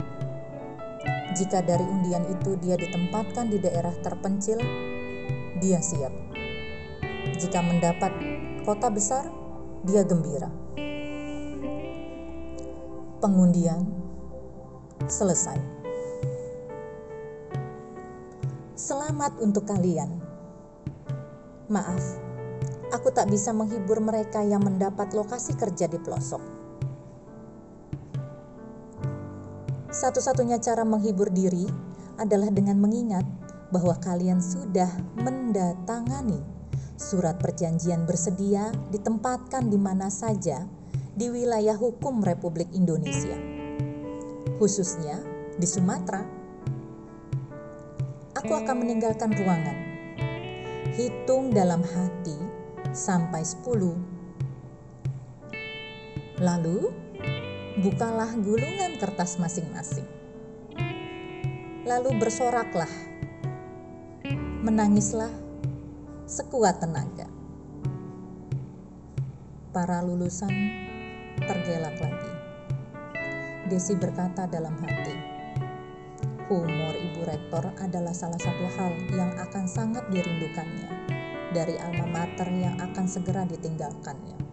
jika 1.36 1.60
dari 1.60 1.84
undian 1.84 2.24
itu 2.32 2.56
dia 2.64 2.80
ditempatkan 2.80 3.52
di 3.52 3.60
daerah 3.60 3.92
terpencil, 4.00 4.56
dia 5.60 5.84
siap. 5.84 6.16
Jika 7.36 7.60
mendapat 7.60 8.16
kota 8.64 8.88
besar, 8.88 9.28
dia 9.84 10.08
gembira. 10.08 10.48
Pengundian 13.20 13.84
selesai. 15.12 15.60
Selamat 18.80 19.36
untuk 19.44 19.68
kalian. 19.68 20.16
Maaf, 21.68 22.16
aku 22.96 23.12
tak 23.12 23.28
bisa 23.28 23.52
menghibur 23.52 24.00
mereka 24.00 24.40
yang 24.40 24.64
mendapat 24.64 25.12
lokasi 25.12 25.52
kerja 25.60 25.92
di 25.92 26.00
pelosok. 26.00 26.55
Satu-satunya 30.06 30.62
cara 30.62 30.86
menghibur 30.86 31.34
diri 31.34 31.66
adalah 32.22 32.54
dengan 32.54 32.78
mengingat 32.78 33.26
bahwa 33.74 33.98
kalian 33.98 34.38
sudah 34.38 34.94
mendatangani 35.18 36.56
Surat 36.96 37.36
perjanjian 37.44 38.08
bersedia 38.08 38.72
ditempatkan 38.88 39.68
di 39.68 39.76
mana 39.76 40.08
saja 40.08 40.64
di 41.12 41.28
wilayah 41.28 41.76
hukum 41.76 42.24
Republik 42.24 42.72
Indonesia, 42.72 43.36
khususnya 44.62 45.20
di 45.60 45.68
Sumatera. 45.68 46.24
Aku 48.40 48.52
akan 48.56 48.76
meninggalkan 48.80 49.36
ruangan. 49.36 49.76
Hitung 50.96 51.52
dalam 51.52 51.84
hati 51.84 52.40
sampai 52.96 53.44
10. 53.44 56.40
Lalu, 56.40 56.96
bukalah 57.76 58.32
gulungan 58.40 58.96
kertas 58.96 59.36
masing-masing. 59.36 60.08
Lalu 61.84 62.16
bersoraklah, 62.16 62.90
menangislah 64.64 65.32
sekuat 66.24 66.80
tenaga. 66.80 67.28
Para 69.76 70.00
lulusan 70.08 70.56
tergelak 71.44 72.00
lagi. 72.00 72.32
Desi 73.68 73.92
berkata 74.00 74.48
dalam 74.48 74.80
hati, 74.80 75.16
humor 76.48 76.96
Ibu 76.96 77.22
Rektor 77.28 77.76
adalah 77.84 78.16
salah 78.16 78.40
satu 78.40 78.66
hal 78.80 78.96
yang 79.12 79.36
akan 79.36 79.68
sangat 79.68 80.08
dirindukannya 80.16 80.88
dari 81.52 81.76
alma 81.76 82.08
mater 82.08 82.48
yang 82.56 82.80
akan 82.80 83.04
segera 83.04 83.44
ditinggalkannya. 83.44 84.45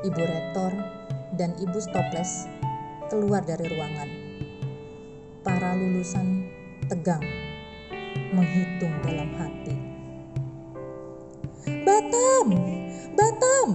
Ibu 0.00 0.16
Rektor 0.16 0.72
dan 1.36 1.52
Ibu 1.60 1.76
Stoples 1.76 2.48
keluar 3.12 3.44
dari 3.44 3.68
ruangan. 3.68 4.08
Para 5.44 5.76
lulusan 5.76 6.48
tegang 6.88 7.20
menghitung 8.32 8.96
dalam 9.04 9.28
hati. 9.36 9.76
Batam! 11.84 12.46
Batam! 13.12 13.68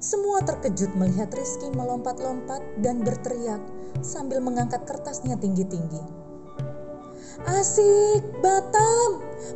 Semua 0.00 0.40
terkejut 0.48 0.96
melihat 0.96 1.28
Rizky 1.36 1.68
melompat-lompat 1.68 2.64
dan 2.80 3.04
berteriak 3.04 3.60
sambil 4.00 4.40
mengangkat 4.40 4.80
kertasnya 4.88 5.36
tinggi-tinggi. 5.36 6.00
Asik, 7.52 8.24
Batam! 8.40 9.10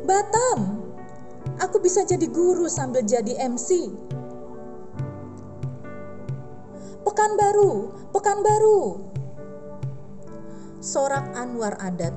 Batam! 0.05 0.85
Aku 1.65 1.81
bisa 1.81 2.05
jadi 2.05 2.29
guru 2.29 2.69
sambil 2.69 3.01
jadi 3.01 3.41
MC. 3.49 4.06
Pekanbaru, 7.27 7.91
Pekanbaru. 8.15 8.79
Sorak 10.79 11.35
Anwar 11.35 11.75
Adat 11.75 12.15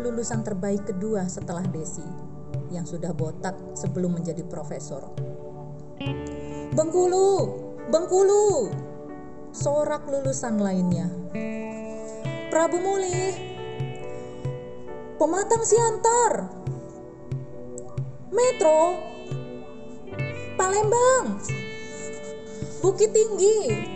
lulusan 0.00 0.40
terbaik 0.40 0.88
kedua 0.88 1.28
setelah 1.28 1.60
Desi 1.68 2.00
yang 2.72 2.88
sudah 2.88 3.12
botak 3.12 3.52
sebelum 3.76 4.16
menjadi 4.16 4.40
profesor. 4.48 5.12
Bengkulu, 6.72 7.36
Bengkulu, 7.92 8.72
sorak 9.52 10.08
lulusan 10.08 10.56
lainnya. 10.56 11.04
Prabu 12.48 12.80
Muli, 12.80 13.28
Pematang 15.20 15.68
Siantar, 15.68 16.48
Metro, 18.32 18.80
Palembang, 20.56 21.44
Bukit 22.80 23.12
Tinggi, 23.12 23.92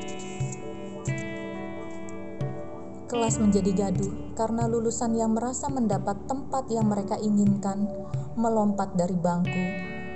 Kelas 3.09 3.41
menjadi 3.41 3.73
gaduh 3.73 4.37
karena 4.37 4.69
lulusan 4.69 5.17
yang 5.17 5.33
merasa 5.33 5.73
mendapat 5.73 6.29
tempat 6.29 6.69
yang 6.69 6.93
mereka 6.93 7.17
inginkan 7.17 7.89
melompat 8.37 8.93
dari 9.01 9.17
bangku 9.17 9.65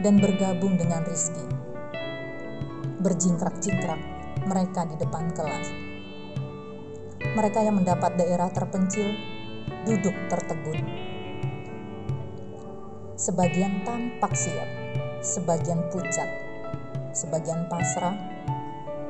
dan 0.04 0.20
bergabung 0.20 0.76
dengan 0.76 1.00
Rizky. 1.08 1.40
Berjingkrak-jingkrak 3.00 3.96
mereka 4.44 4.84
di 4.84 5.00
depan 5.00 5.24
kelas. 5.32 5.72
Mereka 7.32 7.64
yang 7.64 7.80
mendapat 7.80 8.12
daerah 8.20 8.52
terpencil 8.52 9.08
duduk 9.88 10.12
tertegun. 10.28 10.84
Sebagian 13.16 13.88
tampak 13.88 14.36
siap, 14.36 14.68
sebagian 15.24 15.80
pucat, 15.88 16.28
sebagian 17.16 17.72
pasrah, 17.72 18.20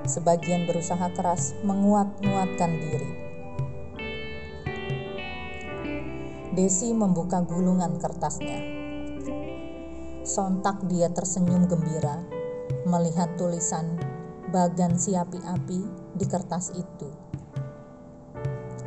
sebagian 0.07 0.71
berusaha 0.71 1.11
keras 1.19 1.59
menguat-nguatkan 1.67 2.79
diri 2.79 3.32
Desi 6.53 6.93
membuka 6.93 7.41
gulungan 7.41 7.97
kertasnya. 7.97 8.61
Sontak 10.21 10.85
dia 10.85 11.09
tersenyum 11.09 11.65
gembira 11.65 12.21
melihat 12.85 13.41
tulisan 13.41 13.97
bagan 14.53 15.01
si 15.01 15.17
api-api 15.17 15.81
di 16.13 16.27
kertas 16.29 16.77
itu. 16.77 17.09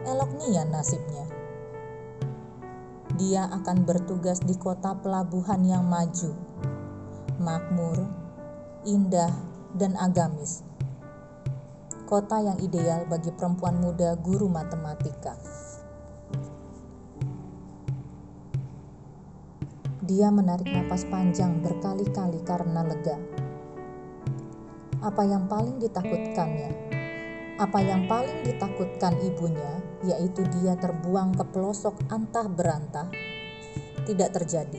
Elok 0.05 0.37
nia 0.37 0.61
nasibnya. 0.69 1.25
Dia 3.17 3.49
akan 3.49 3.81
bertugas 3.81 4.45
di 4.45 4.53
kota 4.61 4.93
pelabuhan 5.01 5.65
yang 5.65 5.89
maju, 5.89 6.37
makmur, 7.41 7.97
indah, 8.85 9.33
dan 9.73 9.97
agamis. 9.97 10.61
Kota 12.05 12.45
yang 12.45 12.61
ideal 12.61 13.09
bagi 13.09 13.33
perempuan 13.33 13.81
muda 13.81 14.13
guru 14.21 14.45
matematika. 14.45 15.54
Dia 20.05 20.29
menarik 20.29 20.69
napas 20.69 21.01
panjang 21.09 21.65
berkali-kali 21.65 22.37
karena 22.45 22.85
lega. 22.85 23.17
Apa 25.01 25.25
yang 25.25 25.49
paling 25.49 25.81
ditakutkannya? 25.81 26.69
Apa 27.57 27.81
yang 27.81 28.05
paling 28.05 28.45
ditakutkan 28.45 29.17
ibunya, 29.25 29.81
yaitu 30.05 30.45
dia 30.61 30.77
terbuang 30.77 31.33
ke 31.33 31.43
pelosok 31.49 31.97
antah 32.13 32.45
berantah, 32.45 33.09
tidak 34.05 34.29
terjadi. 34.37 34.77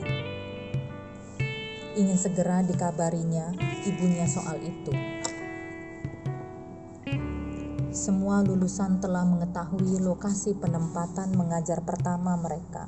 Ingin 1.99 2.15
segera 2.15 2.63
dikabarinya 2.63 3.51
ibunya 3.83 4.31
soal 4.31 4.63
itu. 4.63 4.95
Semua 7.91 8.39
lulusan 8.47 9.03
telah 9.03 9.27
mengetahui 9.27 9.99
lokasi 9.99 10.55
penempatan 10.55 11.35
mengajar 11.35 11.83
pertama 11.83 12.39
mereka. 12.39 12.87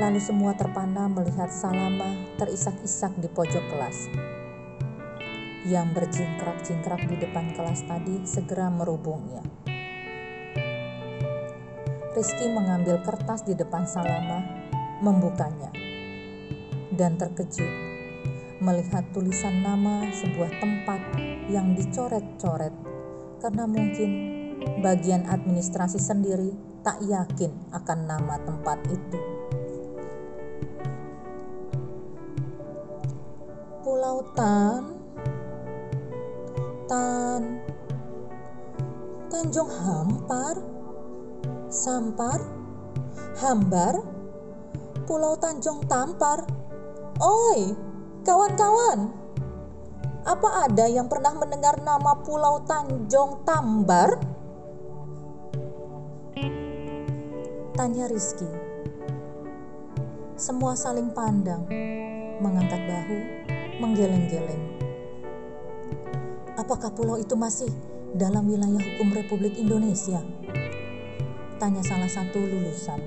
Lalu 0.00 0.16
semua 0.16 0.56
terpana 0.56 1.12
melihat 1.12 1.52
Salama 1.52 2.16
terisak-isak 2.40 3.20
di 3.20 3.28
pojok 3.28 3.64
kelas. 3.68 4.08
Yang 5.68 5.86
berjingkrak-jingkrak 5.92 7.04
di 7.04 7.20
depan 7.20 7.52
kelas 7.52 7.84
tadi 7.84 8.24
segera 8.24 8.72
merubungnya. 8.72 9.44
Rizky 12.16 12.48
mengambil 12.48 13.04
kertas 13.04 13.44
di 13.44 13.52
depan 13.52 13.84
Salama, 13.84 14.40
membukanya, 15.04 15.68
dan 16.96 17.20
terkejut 17.20 17.68
melihat 18.60 19.04
tulisan 19.16 19.64
nama 19.64 20.04
sebuah 20.12 20.52
tempat 20.60 21.00
yang 21.48 21.72
dicoret-coret 21.72 22.72
karena 23.40 23.64
mungkin 23.64 24.10
bagian 24.84 25.24
administrasi 25.24 25.96
sendiri 25.96 26.52
tak 26.84 27.00
yakin 27.00 27.52
akan 27.72 27.98
nama 28.04 28.36
tempat 28.44 28.84
itu. 28.92 29.39
Tan. 34.36 34.82
Tan. 36.88 37.42
Tanjung 39.32 39.70
Hampar. 39.70 40.56
Sampar. 41.70 42.40
Hambar. 43.40 43.94
Pulau 45.08 45.34
Tanjung 45.40 45.82
Tampar. 45.88 46.44
Oi, 47.20 47.74
kawan-kawan. 48.22 49.12
Apa 50.24 50.68
ada 50.68 50.84
yang 50.84 51.08
pernah 51.08 51.32
mendengar 51.34 51.80
nama 51.80 52.16
Pulau 52.20 52.60
Tanjung 52.68 53.42
Tambar? 53.44 54.20
Tanya 57.74 58.04
Rizky. 58.12 58.70
Semua 60.40 60.72
saling 60.72 61.12
pandang 61.12 61.68
Mengangkat 62.40 62.80
bahu 62.88 63.18
menggeleng-geleng. 63.80 64.64
Apakah 66.60 66.92
pulau 66.92 67.16
itu 67.16 67.32
masih 67.32 67.72
dalam 68.12 68.44
wilayah 68.44 68.76
hukum 68.76 69.08
Republik 69.16 69.56
Indonesia? 69.56 70.20
Tanya 71.56 71.80
salah 71.80 72.12
satu 72.12 72.36
lulusan. 72.36 73.00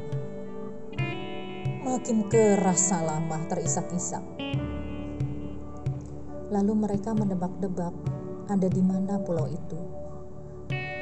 Makin 1.85 2.25
keras 2.25 2.89
Salamah 2.89 3.45
terisak-isak. 3.45 4.25
Lalu 6.49 6.73
mereka 6.73 7.13
menebak-debak 7.13 7.93
ada 8.49 8.65
di 8.65 8.81
mana 8.81 9.21
pulau 9.21 9.45
itu. 9.45 9.77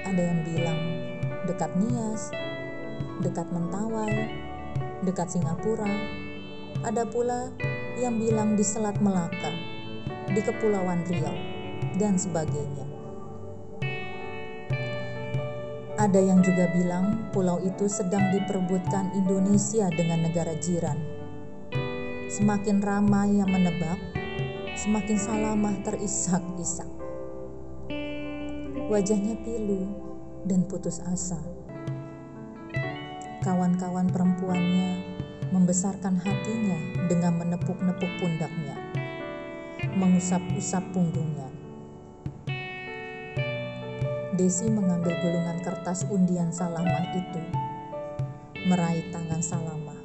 Ada 0.04 0.20
yang 0.20 0.40
bilang 0.44 0.80
dekat 1.48 1.72
Nias, 1.80 2.28
dekat 3.24 3.48
Mentawai, 3.56 4.28
dekat 5.08 5.32
Singapura. 5.32 5.88
Ada 6.82 7.08
pula 7.08 7.54
yang 8.02 8.18
bilang 8.18 8.58
di 8.58 8.66
Selat 8.66 8.98
Melaka, 8.98 9.54
di 10.32 10.41
Kepulauan 10.44 11.04
Riau, 11.08 11.36
dan 12.00 12.15
sebagainya. 12.15 12.88
Ada 16.02 16.17
yang 16.17 16.41
juga 16.41 16.65
bilang 16.74 17.30
pulau 17.30 17.62
itu 17.62 17.86
sedang 17.86 18.34
diperebutkan 18.34 19.13
Indonesia 19.13 19.86
dengan 19.94 20.26
negara 20.26 20.58
jiran. 20.58 20.98
Semakin 22.32 22.82
ramai 22.82 23.38
yang 23.38 23.52
menebak, 23.52 24.00
semakin 24.80 25.20
salamah 25.20 25.78
terisak-isak. 25.86 26.89
Wajahnya 28.89 29.38
pilu 29.46 29.94
dan 30.50 30.65
putus 30.65 31.04
asa. 31.06 31.38
Kawan-kawan 33.46 34.10
perempuannya 34.10 35.06
membesarkan 35.54 36.17
hatinya 36.17 36.80
dengan 37.12 37.46
menepuk-nepuk 37.46 38.10
pundaknya, 38.17 38.71
mengusap-usap 39.92 40.84
punggungnya. 40.96 41.52
Desi 44.32 44.72
mengambil 44.72 45.12
gulungan 45.20 45.60
kertas 45.60 46.08
undian 46.08 46.50
Salamah 46.56 47.12
itu, 47.12 47.44
meraih 48.66 49.04
tangan 49.12 49.44
Salamah, 49.44 50.00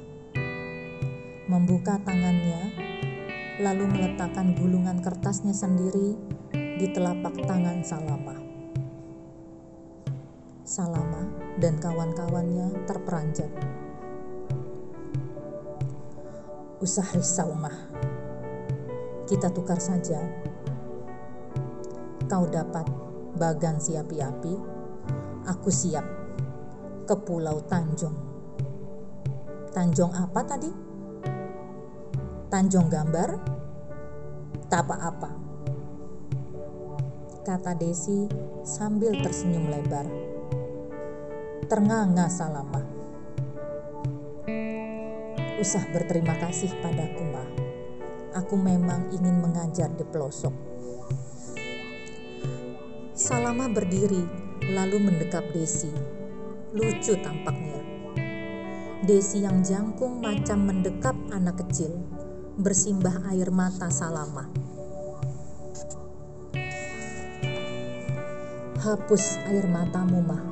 membuka 1.47 1.95
tangannya, 2.03 2.75
lalu 3.63 3.87
meletakkan 3.87 4.51
gulungan 4.59 4.99
kertasnya 4.99 5.55
sendiri 5.55 6.19
di 6.51 6.87
telapak 6.91 7.33
tangan 7.47 7.79
Salamah. 7.81 8.41
Salama 10.67 11.23
dan 11.63 11.79
kawan-kawannya 11.79 12.83
terperanjat 12.83 13.49
usah 16.77 17.07
risau 17.15 17.55
mah. 17.57 17.73
Kita 19.27 19.51
tukar 19.51 19.77
saja. 19.83 20.23
Kau 22.31 22.47
dapat 22.47 22.87
bagan 23.35 23.75
si 23.77 23.99
api-api, 23.99 24.55
aku 25.45 25.67
siap 25.67 26.03
ke 27.03 27.15
Pulau 27.27 27.59
Tanjung. 27.67 28.15
Tanjung 29.75 30.15
apa 30.15 30.41
tadi? 30.47 30.71
Tanjung 32.47 32.87
Gambar? 32.87 33.29
Tak 34.71 34.81
apa-apa. 34.87 35.31
Kata 37.43 37.75
Desi 37.75 38.27
sambil 38.63 39.11
tersenyum 39.19 39.71
lebar. 39.71 40.07
Ternganga 41.67 42.31
Salamah 42.31 42.97
usah 45.57 45.89
berterima 45.89 46.37
kasih 46.37 46.69
padaku, 46.85 47.25
Ma. 47.33 47.46
Aku 48.37 48.53
memang 48.53 49.09
ingin 49.09 49.41
mengajar 49.41 49.89
di 49.97 50.05
pelosok. 50.05 50.53
Salama 53.17 53.65
berdiri, 53.65 54.21
lalu 54.69 55.09
mendekap 55.09 55.41
Desi. 55.49 55.89
Lucu 56.77 57.17
tampaknya. 57.17 57.81
Desi 59.01 59.41
yang 59.41 59.65
jangkung 59.65 60.21
macam 60.21 60.69
mendekap 60.69 61.17
anak 61.33 61.65
kecil, 61.65 61.97
bersimbah 62.61 63.25
air 63.33 63.49
mata 63.49 63.89
Salama. 63.89 64.45
Hapus 68.77 69.41
air 69.49 69.65
matamu, 69.65 70.21
Mah. 70.21 70.45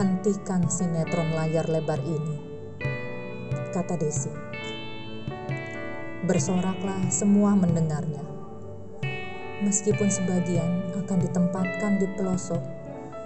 Hentikan 0.00 0.72
sinetron 0.72 1.36
layar 1.36 1.68
lebar 1.68 2.00
ini, 2.00 2.40
kata 3.76 4.00
Desi. 4.00 4.41
Bersoraklah 6.22 7.10
semua 7.10 7.58
mendengarnya. 7.58 8.22
Meskipun 9.62 10.06
sebagian 10.06 10.94
akan 11.02 11.18
ditempatkan 11.18 11.98
di 11.98 12.06
pelosok, 12.14 12.62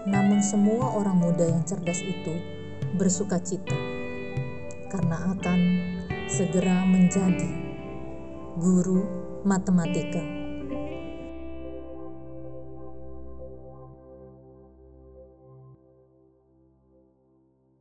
namun 0.09 0.41
semua 0.41 0.97
orang 0.97 1.21
muda 1.21 1.45
yang 1.45 1.61
cerdas 1.69 2.01
itu 2.01 2.41
bersuka 2.97 3.37
cita 3.41 3.77
karena 4.89 5.37
akan 5.37 5.61
segera 6.25 6.89
menjadi 6.89 7.53
guru 8.57 9.05
matematika. 9.45 10.36